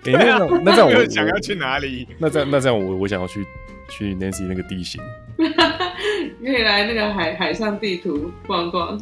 [0.05, 2.07] 欸、 那这那这样我想要去哪里？
[2.19, 3.47] 那这样那这样我我想要去。
[3.91, 5.01] 去 Nancy 那个地形，
[5.39, 9.01] 可以来那个海海上地图逛逛。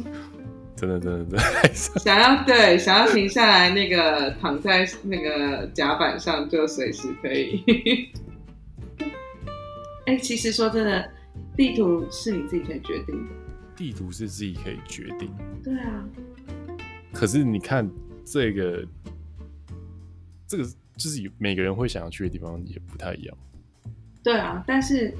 [0.77, 7.63] 真的真的真的， 想要对想要停下来那个躺在那个甲板上就随时可以。
[10.05, 11.11] 哎、欸，其实说真的，
[11.57, 13.33] 地图是你自己可以决定的。
[13.75, 15.29] 地图是自己可以决定。
[15.63, 16.07] 对啊。
[17.11, 17.89] 可是你看
[18.23, 18.85] 这个，
[20.47, 20.63] 这个
[20.95, 23.37] 就是每个人会想要去的地方也不太一样。
[24.23, 25.13] 对啊，但是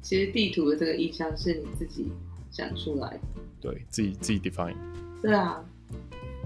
[0.00, 2.10] 其实地图的这个意向是你自己
[2.50, 3.20] 想出来的，
[3.62, 4.74] 对自己自己 define。
[5.22, 5.58] 对啊，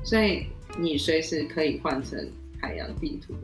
[0.04, 0.46] 所以
[0.78, 2.16] 你随时可以换成
[2.60, 3.34] 海洋地图，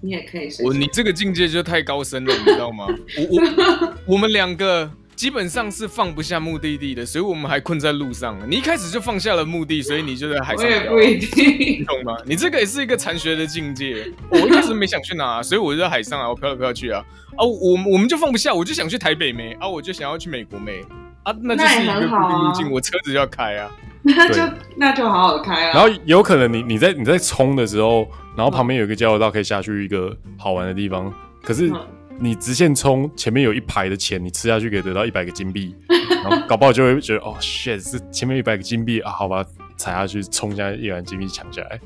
[0.00, 0.50] 你也可以。
[0.64, 2.86] 我你这个境界就太高深了，你知道吗？
[3.30, 4.90] 我我我们两个。
[5.18, 8.38] 基本上是放不下目的地的，所以我们还困在路上。
[8.48, 10.64] 你一开始就放下了目的，所以你就在海上。
[10.64, 12.16] 我也不一定，你懂吗？
[12.24, 14.06] 你这个也是一个残学的境界。
[14.30, 17.04] 我一开始没想去哪， 所以我就在海上啊，我飘来飘去啊。
[17.36, 20.84] 啊，我我们就放不下，我就想去台北没啊，我就想要去美国没
[21.28, 23.70] 啊，那就是一个固定路径， 我车子要开啊。
[24.02, 24.42] 那就
[24.76, 25.72] 那就好好开啊。
[25.74, 31.12] 然后有可能你你在你在冲的时候，然后旁边有一个交流道可以下去一个好玩的地方，
[31.42, 31.72] 可是。
[32.20, 41.78] 你直线冲，前面有一排的钱，你吃下去可以得到一百个金币，然后搞不好就会觉得哦，shit，是前面一百个金币啊，好吧，踩下去冲下一百金币抢下来，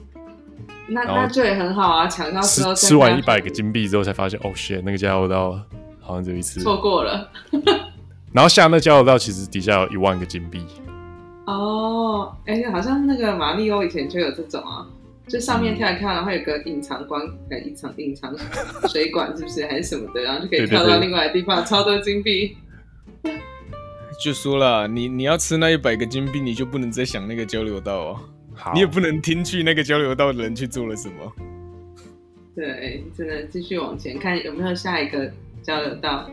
[0.88, 5.60] 那那就也很好啊，抢到之后吃吃完一百个金币之后才发现哦，shit，那个加油道
[6.00, 7.30] 好像只有一次错过了，
[8.32, 10.64] 然后下那交流道其实底下有一万个金币，
[11.46, 14.86] 哦，哎、欸，好像那个马里奥以前就有这种啊。
[15.28, 18.36] 就上面跳一跳，然后有个隐藏关，呃，隐藏隐藏
[18.88, 22.56] 水管是不是还是什么的，然后就可以跳到另外的地方，对对对，超多金币。
[24.22, 28.20] 就说了，你你要吃那一百个金币，你就不能再想那个交流道哦，
[28.52, 31.32] 好，你也不能听去那个交流道的人去做了什么。
[32.56, 35.30] 对，只能继续往前看有没有下一个
[35.62, 36.28] 交流道，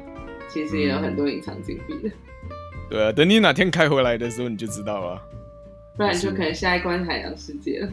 [0.50, 2.10] 其实也有很多隐藏金币的。
[2.90, 5.22] 对啊，等你哪天开回来的时候，你就知道了。
[5.96, 7.92] 不然就可能下一关海洋世界了。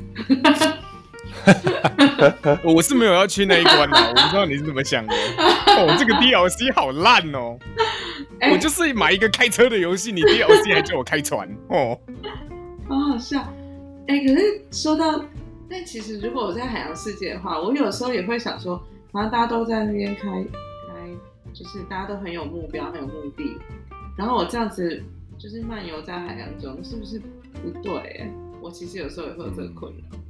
[2.63, 5.13] 我是没有要去那一关的，我不知道你是怎么想的。
[5.77, 7.59] 哦，这个 DLC 好烂哦！
[8.41, 11.99] 欸、我就是买一个开车的游戏，你 DLC 还叫我开船哦，
[12.89, 13.41] 好好笑。
[14.07, 15.21] 哎、欸，可是说到，
[15.69, 18.81] 但其实如果我在海洋世界的话，我有时候也会想说，
[19.13, 20.45] 反正大家都在那边开开，
[21.57, 23.57] 就是大家都很有目标，很有目的，
[24.17, 25.03] 然后我这样子
[25.39, 27.19] 就是漫游在海洋中，是不是
[27.63, 28.31] 不对？
[28.61, 29.99] 我其实有时候也会有这个困扰。
[30.13, 30.21] 嗯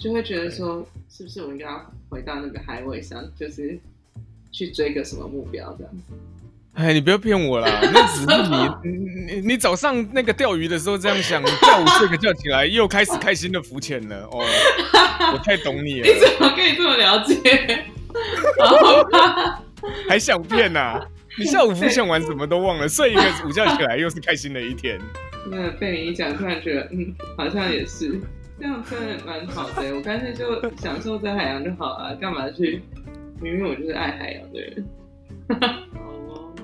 [0.00, 3.78] 就会觉得说，是不是我应该要回到那个海位上，就是
[4.50, 6.14] 去追个什么目标这样子？
[6.72, 8.26] 哎，你不要骗我啦，那只是
[8.82, 14.42] 你 你你早上那个钓鱼的时候这样想，下午睡个觉起来又开始开心的浮潜了哦。
[15.34, 17.84] 我太懂你了， 你怎么可以这么了解？
[18.58, 19.59] 好吧，
[20.08, 21.00] 还想骗呐？
[21.38, 24.98] 你下午浮想完什么都忘了，睡一个 午觉起来又是开心的一天。
[25.50, 28.20] 那被你一讲，突然觉得嗯，好像也是。
[28.58, 32.82] 这样真的蛮好的，我干脆就享受在海洋就好了，干嘛去？
[33.40, 34.86] 明明我就是爱海洋的人。
[35.48, 35.56] 好
[36.28, 36.54] 哦，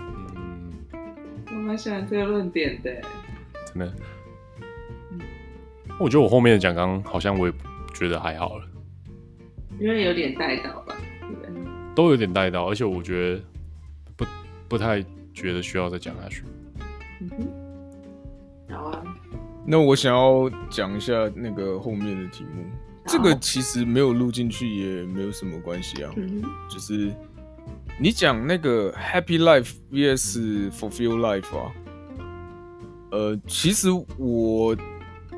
[0.00, 0.74] 嗯，
[1.46, 2.90] 我蛮喜欢这个论点的。
[3.72, 3.92] 真的，
[6.00, 7.52] 我觉得我后面的讲纲好像我也
[7.94, 8.64] 觉得还好了，
[9.78, 11.05] 因为有点带到吧，对，
[11.96, 13.42] 都有点带到，而且我觉得
[14.14, 14.24] 不
[14.68, 15.02] 不太
[15.34, 16.44] 觉得需要再讲下去。
[17.20, 17.30] 嗯
[18.68, 19.02] 哼，好啊。
[19.66, 22.64] 那我想要讲一下那个后面的题目，
[23.06, 26.12] 这个其实没有录进去也没有什么关系啊。
[26.16, 26.40] 嗯、
[26.70, 27.10] 就是
[27.98, 31.72] 你讲那个 Happy Life vs Fulfill Life 啊，
[33.10, 33.88] 呃，其实
[34.18, 34.76] 我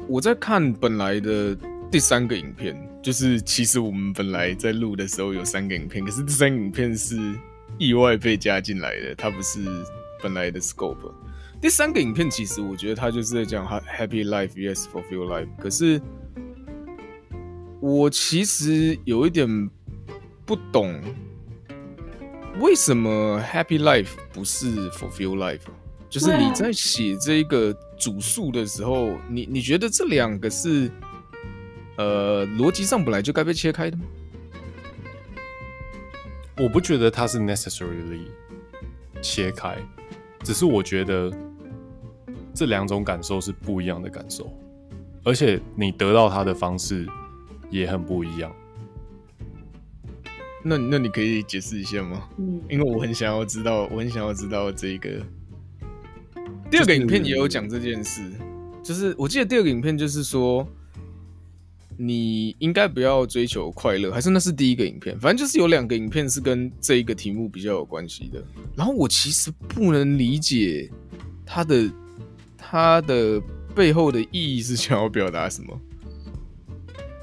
[0.09, 1.57] 我在看本来的
[1.91, 2.77] 第三个影片，
[3.09, 7.17] 就是其实我们本来在录的时候有三个影片，可是这三个影片是
[7.79, 9.61] 意外被加进来的，它不是
[10.23, 11.11] 本来的 scope。
[11.59, 15.99] 第三个影片其实我觉得它就是在讲 Happy Life yes Fulfill Life，可是
[17.81, 19.49] 我其实有一点
[20.45, 21.01] 不懂，
[22.61, 25.63] 为什么 Happy Life 不是 Fulfill Life？
[26.11, 30.91] 就是你在写这个主述的时候，你你觉得这两个是
[31.99, 34.05] 呃逻辑上本来就该被切开的吗？
[36.57, 38.29] 我不觉得它是 necessarily
[39.21, 39.77] 切开，
[40.43, 41.31] 只是我觉得。
[42.55, 44.53] 这两种感受是不一样的感受，
[45.23, 47.07] 而且你得到它的方式
[47.71, 48.53] 也很不一样。
[50.65, 52.29] 那那你可以解释一下吗？
[52.37, 55.25] 嗯，因为我很想要知道，我很想要知道这个。
[56.69, 58.29] 第二个影片也有讲这件事，
[58.83, 60.67] 就是我记得第二个影片就是说，
[61.99, 65.21] 你应该不要追求快乐，还是那是第一个影片？
[65.21, 68.43] 反正就是有两个影片是跟这一个题目比较有关系的。
[68.75, 70.91] 然后我其实不能理解
[71.45, 71.91] 他的。
[72.71, 73.41] 它的
[73.75, 75.81] 背后的意义是想要表达什么？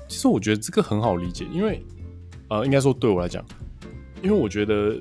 [0.08, 1.86] 其实我觉得这个很好理解，因为
[2.48, 3.46] 呃，应该说对我来讲，
[4.24, 5.00] 因为我觉得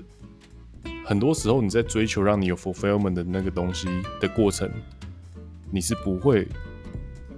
[1.07, 3.89] 很多时候你在追求让你有 fulfillment 的那个东西
[4.21, 4.69] 的过程，
[5.71, 6.47] 你是不会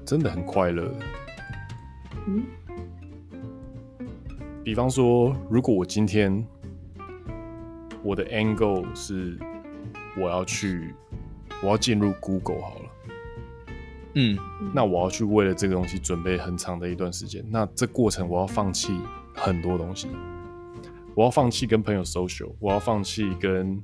[0.04, 0.92] 真的很快乐。
[2.26, 2.44] 嗯。
[4.64, 6.44] 比方说，如果我今天
[8.02, 9.38] 我的 angle 是
[10.16, 10.92] 我要去，
[11.62, 12.90] 我要进入 Google 好了。
[14.14, 14.38] 嗯，
[14.74, 18.98] 那我要去为了这个东西准备很长的一段时间，那这过程我要放弃
[19.34, 20.08] 很多东西，
[21.14, 23.80] 我要放弃跟朋友 social，我要放弃跟，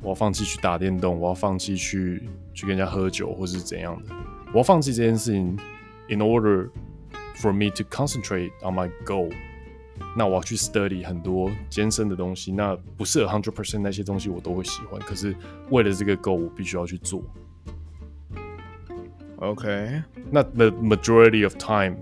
[0.00, 2.22] 我要放弃去打电动，我要放弃去
[2.54, 4.14] 去跟人家喝酒或是怎样的，
[4.52, 5.58] 我要放弃这件事情
[6.08, 6.70] ，in order
[7.35, 9.31] for me to concentrate on my goal。
[10.17, 15.35] 那我要去 study 很多艰深的东西，那不是 a hundred percent 那些东西我都会喜欢，可是
[15.69, 17.23] 为了这个 goal，我必须要去做。
[19.37, 21.97] OK，那 the majority of time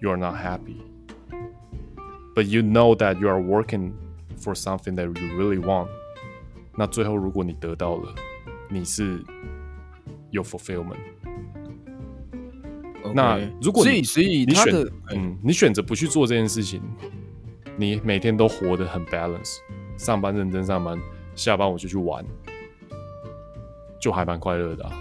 [0.00, 0.80] you are not happy,
[2.34, 3.92] but you know that you are working
[4.38, 5.88] for something that you really want。
[6.76, 8.14] 那最后如果你得到了，
[8.70, 9.22] 你是
[10.30, 10.96] 有 fulfillment。
[13.13, 16.81] 那如果你所以所以你选嗯，你选择不去做这件事情，
[17.75, 19.57] 你每天都活得很 balance，
[19.97, 20.99] 上班认真上班，
[21.35, 22.25] 下班我就去玩，
[23.99, 24.91] 就还蛮快乐的啊。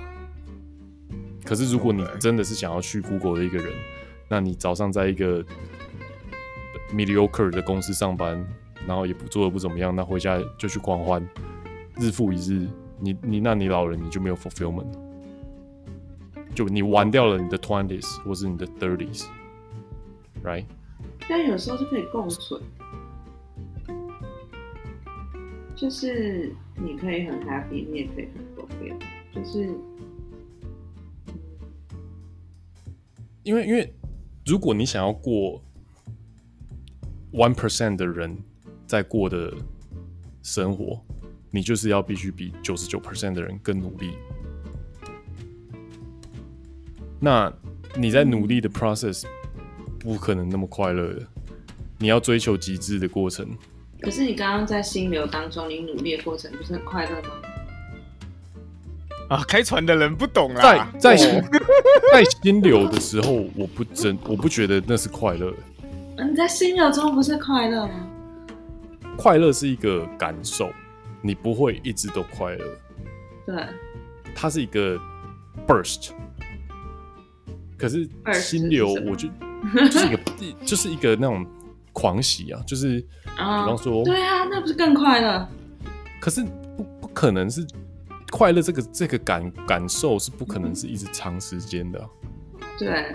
[1.45, 3.73] 可是如果你真的是想要去 Google 的一个人，
[4.29, 5.45] 那你早上在一个
[6.93, 8.45] mediocre 的公司上班，
[8.87, 11.25] 然后也不做的不怎么样，那回家就去狂欢，
[12.01, 15.06] 日复一日，你你那你老人你就没有 fulfillment。
[16.57, 20.65] 就你玩掉了你的 twenties 或是你的 thirties，right？
[21.29, 22.59] 但有时候是可以共存，
[25.77, 28.99] 就是你可以很 happy，你也可以很 fulfill，
[29.35, 29.79] 就是
[33.43, 33.95] 因为因为
[34.47, 35.63] 如果你想要过
[37.33, 38.35] one percent 的人
[38.87, 39.53] 在过的
[40.43, 40.99] 生活，
[41.51, 44.17] 你就是要必须比九十九 percent 的人更努力。
[47.19, 47.53] 那
[47.95, 49.25] 你在努力的 process
[49.99, 51.23] 不可能那么快乐的，
[51.99, 53.49] 你要追求极致的过程。
[54.01, 57.29] 可是你刚刚在心流当中，你努力的过程不是很快乐吗？
[59.31, 60.93] 啊，开船的人不懂啊。
[60.99, 61.41] 在在
[62.13, 65.53] 在心流的时候，我不真我不觉得那是快乐。
[66.19, 68.09] 你在心流中不是快乐吗？
[69.17, 70.71] 快乐是一个感受，
[71.23, 72.79] 你不会一直都快乐。
[73.47, 73.67] 对，
[74.35, 75.01] 它是一个
[75.67, 76.11] burst。
[77.77, 79.29] 可是心流，我就
[79.91, 80.19] 就是一个
[80.65, 81.47] 就是一个那种
[81.93, 83.07] 狂喜啊，就是比
[83.37, 85.49] 方说，对啊，那不是更快乐？
[86.21, 86.43] 可是
[86.77, 87.67] 不不可能是
[88.31, 92.09] 快乐，这个这个感感受是不可能是一直长时间的啊。
[92.79, 93.15] 对，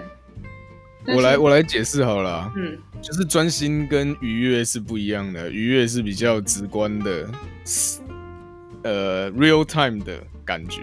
[1.16, 7.30] 我来我来解释好了，嗯，就是专心跟愉悦是不一样的，愉悦是比较直观的，
[8.84, 10.82] 呃，real time 的感觉。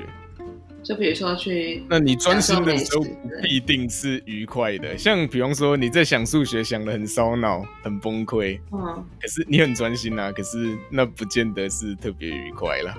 [0.83, 4.97] 就比如说去，那你专心的时候不必定是愉快的。
[4.97, 12.97] 像比方说你在想数学，想的很烧脑、很崩溃，嗯，可是你很专心啊，可是那不见得是特别愉快啦。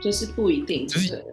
[0.00, 1.24] 就是不一定，就是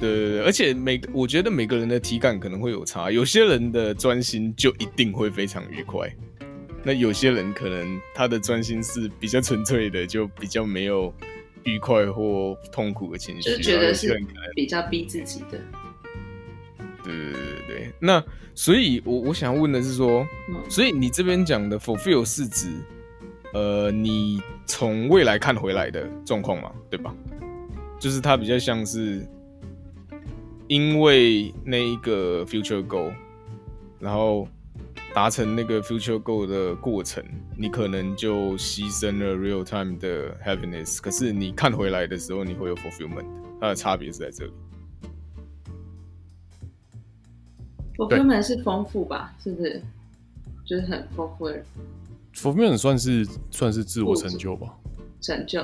[0.00, 6.10] 对对对，而且每我觉得每个人的体感可能会有差，有些人的专心就一定会非常愉快，
[6.82, 11.14] 那有些人可能他的专心是比较纯粹的，就比较没有。
[11.64, 14.18] 愉快或痛苦的情绪，就觉得是
[14.54, 15.58] 比较逼自己的。
[17.02, 18.22] 对对对对，那
[18.54, 22.68] 所以我，我我想问的是说，嗯、所以你这边讲的 fulfill 是指，
[23.52, 27.14] 呃，你从未来看回来的状况嘛，对吧？
[27.98, 29.26] 就是它比较像是
[30.68, 33.12] 因为那一个 future goal，
[33.98, 34.48] 然后。
[35.14, 37.24] 达成那个 future goal 的过程，
[37.56, 41.00] 你可能就牺牲了 real time 的 happiness。
[41.00, 43.24] 可是你看回来的时候，你会有 fulfillment。
[43.60, 44.52] 它的差别是在这里。
[47.96, 49.32] fulfillment 是丰富吧？
[49.40, 49.80] 是不是？
[50.66, 51.64] 就是很丰富的。
[52.34, 54.74] fulfillment 算是算是自我成就吧？
[55.20, 55.62] 成就。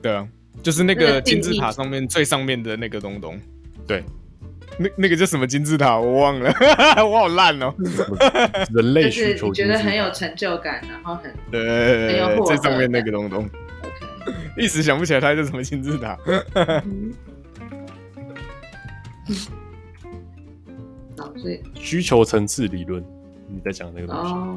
[0.00, 0.26] 对啊，
[0.62, 3.38] 就是那个金字塔上面最上面的那个东东。
[3.86, 4.02] 对。
[4.78, 5.98] 那那个叫什么金字塔？
[5.98, 6.52] 我忘了，
[7.04, 7.74] 我好烂哦。
[8.74, 13.44] 人类需求，觉得很有成就感，然后很对，很有最上面那个东东。
[13.44, 16.18] OK，一时想不起来它叫什么金字塔。
[21.18, 23.02] 好，所以需求层次理论，
[23.48, 24.56] 你在讲那个东西，oh.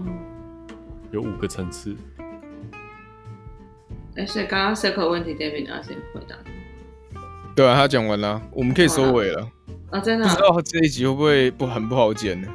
[1.11, 1.95] 有五个层次。
[4.15, 6.35] 哎、欸，所以刚刚 circle 问题，David 你要先回答。
[7.55, 9.47] 对啊，他讲完了，我们可以收尾了。
[9.91, 10.29] 啊，真的、啊？
[10.29, 12.47] 不知道这一集会不会不很不好剪呢？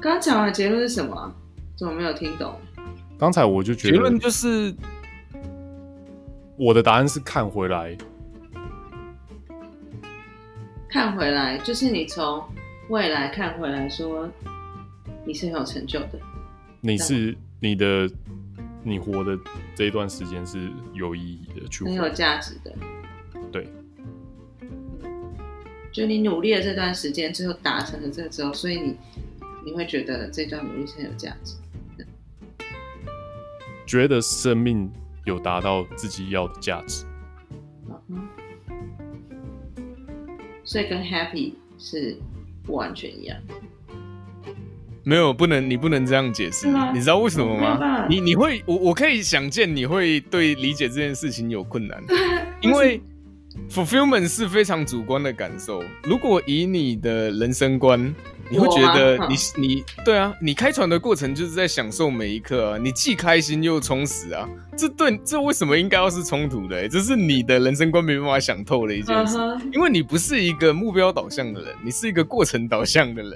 [0.00, 1.34] 刚讲完结论是什么？
[1.76, 2.58] 怎么没有听懂？
[3.18, 4.74] 刚才我就觉得结论就是
[6.56, 7.96] 我的答案是看回来，
[10.88, 12.42] 看回来就是你从
[12.88, 14.28] 未来看回来说
[15.24, 16.18] 你是很有成就的，
[16.80, 18.10] 你是你的
[18.82, 19.38] 你活的
[19.74, 22.74] 这一段时间是有意义的，去很有价值的，
[23.52, 23.68] 对。
[25.96, 28.94] 就你努力了这段时间，最后达成了这个之后，所以你
[29.64, 31.56] 你会觉得这段努力是很有价值，
[33.86, 34.92] 觉得生命
[35.24, 37.06] 有达到自己要的价值。
[38.10, 38.28] 嗯，
[40.64, 42.18] 所以跟 happy 是
[42.62, 43.38] 不完全一样。
[45.02, 46.66] 没有，不能，你不能这样解释。
[46.92, 48.06] 你知道为什么吗？
[48.06, 52.04] 你你会，我我可以想见你会对理解这件事情有困难，
[52.60, 53.00] 因为
[53.70, 55.82] fulfillment 是非常主观的感受。
[56.04, 58.14] 如果以你的人生观。
[58.48, 64.48] 你会觉得你你对啊，你开船的过程就是在享受每一刻啊，你既开心又充实啊，
[64.78, 66.88] 这对这为什么应该要是冲突的？
[66.88, 69.36] 这是你的人生观没办法想透的一件事，
[69.72, 73.32] 因为你不是一个目标导向的人，你是一个过程导向的人。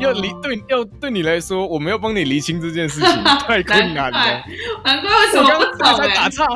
[0.00, 3.10] 要离对要对你来说，我们要帮你厘清这件事情
[3.46, 4.42] 太困难了。
[4.82, 6.46] 难怪为什么我刚才打岔？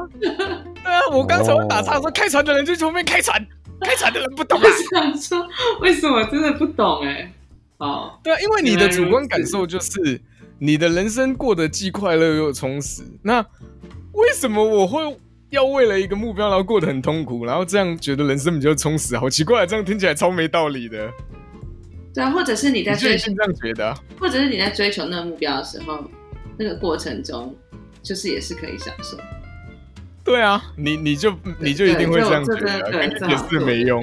[0.87, 3.45] 对啊，我刚才打岔说开船的人就从后面开船，
[3.83, 4.65] 开船的人不懂啊。
[4.65, 5.47] 我想说
[5.81, 7.33] 为什么真的不懂哎？
[7.79, 10.21] 哦，对啊，因为你的主观感受就是
[10.59, 13.03] 你的人生过得既快乐又充实。
[13.23, 13.45] 那
[14.13, 15.17] 为什么我会
[15.51, 19.17] 要为了一个目标然后过得很痛苦，然后这样觉得人生比较充实？
[19.19, 21.11] 好奇怪，这样听起来超没道理的。
[22.15, 26.03] 对啊，或者是你在追求这样觉得，或者是你在追求那个目标的时候，
[26.57, 27.55] 那个过程中
[28.03, 29.19] 就是也是可以享受。
[30.27, 34.03] 对啊，你你就你就一定会这样觉得，也是没用。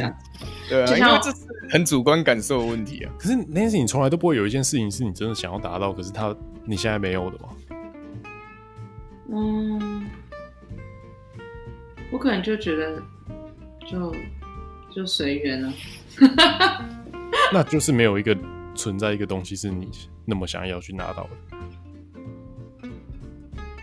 [0.70, 3.12] 对啊，因为这是很主观感受的问题啊。
[3.20, 6.34] 可是那件事情从来都不会有一件事情是你真的想要达到，可是他
[6.66, 7.50] 你现在没有的吗？
[9.36, 10.06] 嗯，
[12.10, 13.02] 我可能就觉得
[13.90, 14.16] 就
[14.96, 15.74] 就随缘了。
[17.52, 18.38] 那就是没有一个
[18.76, 19.90] 存在一个东西是你
[20.24, 21.30] 那么想要去拿到的。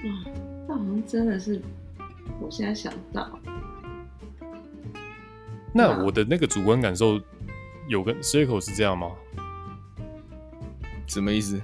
[0.03, 0.24] 嗯，
[0.66, 1.61] 那好像真的是
[2.40, 3.38] 我现在想到。
[5.72, 7.20] 那我的那个主观感受
[7.88, 9.12] 有跟 Circle 是这样吗？
[11.06, 11.60] 什么意思？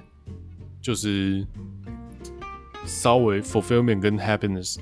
[0.81, 1.45] 就是
[2.85, 4.77] 稍微 fulfillment 跟 happiness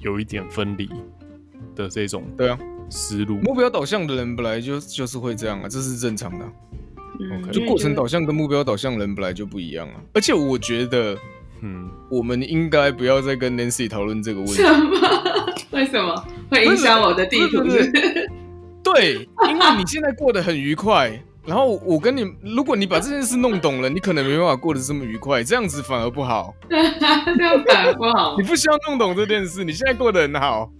[0.00, 0.90] 有一点分离
[1.76, 2.24] 的这种。
[2.36, 2.58] 对啊，
[2.90, 3.36] 思路。
[3.36, 6.44] 目标导向的人本来就就是会这样啊，这是正常的。
[7.20, 7.50] 嗯，Okay.
[7.52, 10.02] 就过程导向跟目标导向的人本来就不一样啊。
[10.12, 11.16] 而且我觉得，
[11.64, 14.56] 嗯，我们应该不要再跟 Nancy 讨论这个问题。
[14.56, 15.00] 什么？
[15.72, 16.14] 为什么
[16.50, 17.64] 会影响我的地图？
[18.84, 26.54] 对，因为你现在过得很愉快，然后我跟你，如果你把这件事弄懂了，你可能没办法过得这么愉快，这样子反而不好。
[26.68, 28.36] 这样反而不好。
[28.36, 30.70] 你不需要弄懂这件事，你现在过得很好，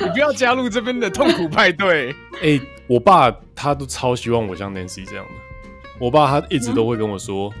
[0.00, 2.10] 你不要加入这边的痛苦派对。
[2.34, 5.32] 哎、欸，我爸他都超希望我像 Nancy 这样的，
[5.98, 7.52] 我爸他一直都会跟我说：“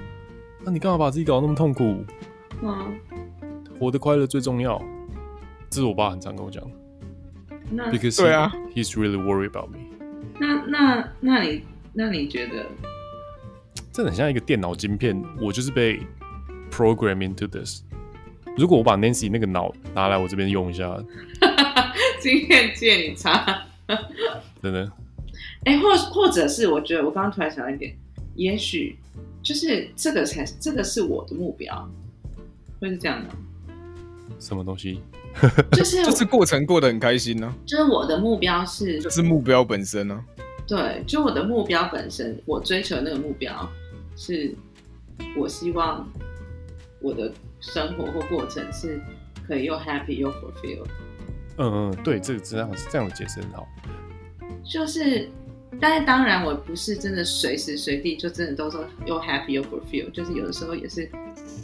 [0.62, 2.04] 那、嗯啊、你干嘛把自己搞得那么痛苦？
[2.62, 2.98] 嗯，
[3.78, 4.80] 活得快乐最重要。”
[5.70, 6.62] 这是我爸很常跟我讲。
[7.70, 9.78] 那 Because 对啊 he's really worried about me。
[10.40, 12.64] 那那那你那你觉得，
[13.92, 16.00] 这很像一个电脑晶片，我就是被
[16.70, 17.82] program into this。
[18.56, 20.98] 如果我把 Nancy 那个脑拿来我这边用一下，
[22.20, 23.62] 晶片借你插，
[24.62, 24.90] 真的？
[25.64, 27.94] 哎、欸，或或者是我觉得我刚刚突然想到一点，
[28.34, 28.96] 也许
[29.42, 31.88] 就是这个才这个是我的目标，
[32.80, 33.30] 会是这样的？
[34.38, 35.00] 什么东西？
[35.72, 40.24] 就是 就是过程过得很开心呢、啊，就是我的目标是，就是目标本身呢、啊。
[40.66, 43.68] 对，就我的目标本身，我追求那个目标
[44.16, 44.54] 是，
[45.36, 46.06] 我希望
[47.00, 49.00] 我的生活或过程是
[49.46, 50.84] 可以又 happy 又 fulfill。
[51.56, 53.66] 嗯嗯，对，这个这样这样的解释很好。
[54.62, 55.28] 就是，
[55.80, 61.10] 但是当然，我不是真的随时随地就真的都说又 happy 又 fulfill，就是有的时候也是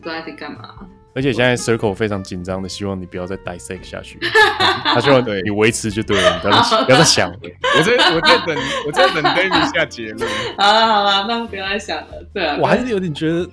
[0.02, 0.88] 都在干嘛。
[1.14, 4.18] 而且现在 Circle 非常紧张的，希望你不要再 dissect 下去。
[4.82, 7.38] 他希望你维持就对了，不要再不要再想了。
[7.78, 8.56] 我在我在等
[8.86, 10.28] 我在等 David 下结论。
[10.58, 12.08] 好了好了，那不要再想了。
[12.32, 13.48] 对啊，我还是有点觉得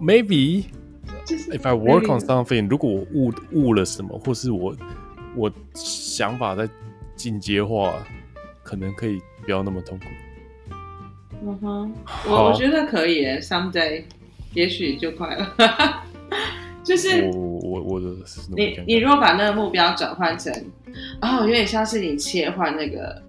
[0.00, 0.64] ，maybe
[1.26, 4.76] if I work on something，如果我悟悟了什么，或是我
[5.34, 6.68] 我想法在
[7.16, 7.94] 进阶化，
[8.62, 10.04] 可能可以不要那么痛苦。
[11.42, 11.94] 嗯哼，
[12.28, 14.04] 我我觉得可以，someday，
[14.54, 16.02] 也许就快了。
[16.86, 18.06] 就是我我我的
[18.56, 20.52] 你你如果把那个目标转换成，
[21.20, 23.20] 哦，有点像是你切换那个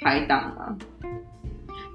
[0.00, 0.74] 排档嘛，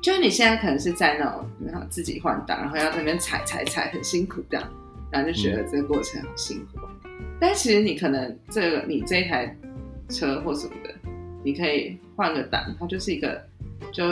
[0.03, 4.69] 就是你现在可能是在那种然后自己换档，然后要在那边踩踩踩，很辛苦这样，
[5.09, 6.79] 然后就觉得这个过程好辛苦。
[7.05, 9.57] 嗯、但其实你可能这个你这一台
[10.09, 10.93] 车或什么的，
[11.43, 13.43] 你可以换个档，它就是一个
[13.91, 14.05] 就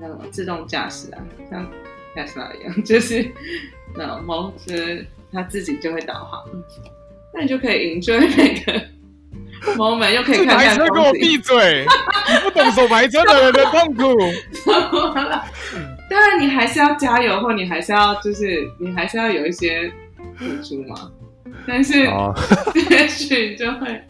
[0.00, 1.18] 那种自动驾驶啊，
[1.50, 1.68] 像
[2.14, 3.28] 特斯拉一样，就是
[3.96, 4.74] 那种猫车。
[5.32, 6.44] 他自己就会导航，
[7.34, 8.72] 那你就可以 enjoy 每个
[9.74, 11.84] moment 又可以看看排车，给我闭嘴！
[11.84, 14.02] 你不懂手排车的人的痛苦。
[16.10, 19.92] 当然，你还是要加油，或你还是要就是你还是要有一些
[20.36, 21.10] 付出嘛。
[21.66, 22.04] 但是
[22.90, 24.02] 也许就会，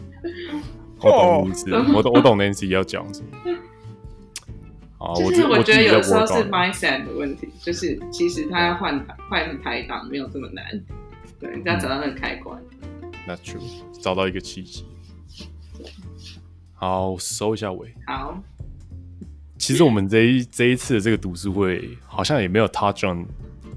[1.01, 3.29] 我懂意思，我懂我懂 Nancy 要讲什么。
[4.99, 10.65] 啊，就是我觉得有时候是 mindset 的问题，就是其实他要换换排档没有这么难，
[11.39, 12.61] 对，你只要找到那个开关。
[13.27, 13.61] That's true，
[14.01, 14.85] 找到一个契机。
[16.75, 17.95] 好，收一下尾。
[18.07, 18.43] 好。
[19.59, 23.27] 其实我们这一这一次的这个读书会，好像也没有 touch on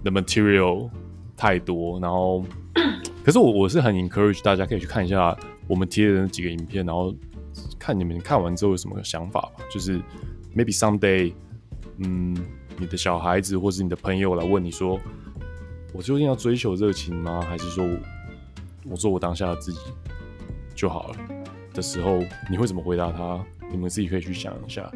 [0.04, 0.90] the material
[1.36, 2.00] 太多。
[2.00, 2.46] 然后，
[3.26, 5.36] 可是我我是很 encourage 大家可以去看一下
[5.68, 7.14] 我们贴的那几个影片，然后
[7.80, 9.64] 看你们看完之后有什么想法吧。
[9.72, 10.00] 就是
[10.56, 11.34] maybe someday，
[11.98, 12.38] 嗯，
[12.78, 15.00] 你的小孩子或是你的朋友来问你说，
[15.94, 17.42] 我究竟要追求热情吗？
[17.42, 17.86] 还是说
[18.86, 19.80] 我，做我当下的自己
[20.74, 21.16] 就好了
[21.74, 22.20] 的时候，
[22.50, 23.44] 你会怎么回答他？
[23.70, 24.92] 你们自己可以去想一下。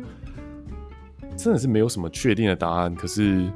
[1.37, 3.51] 真的是没有什么确定的答案，可是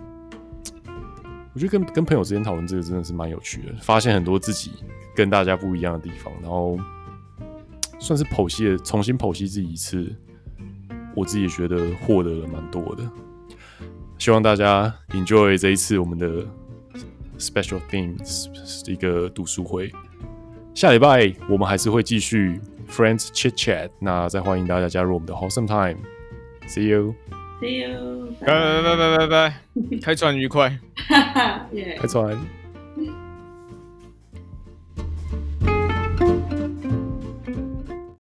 [1.54, 4.72] 我觉得跟跟朋友之间讨论这个真的是蛮有趣的，发现很多自己
[5.16, 6.78] 跟大家不一样的地方，然后
[8.00, 10.14] 算是剖析了，重新剖析自己一次，
[11.16, 13.10] 我自己觉得获得了蛮多的。
[14.18, 16.46] 希望大家 enjoy 这一次我们的
[17.40, 18.48] special themes
[18.92, 19.92] 一个读书会，
[20.76, 22.60] 下礼拜我们还是会继续
[22.90, 27.16] friends chit chat，那再欢迎大家加入我们的 Wholesome Time，see you。
[27.62, 29.54] See you，拜拜拜拜拜拜，
[30.02, 30.80] 开船愉快，
[31.74, 32.38] 耶，开船。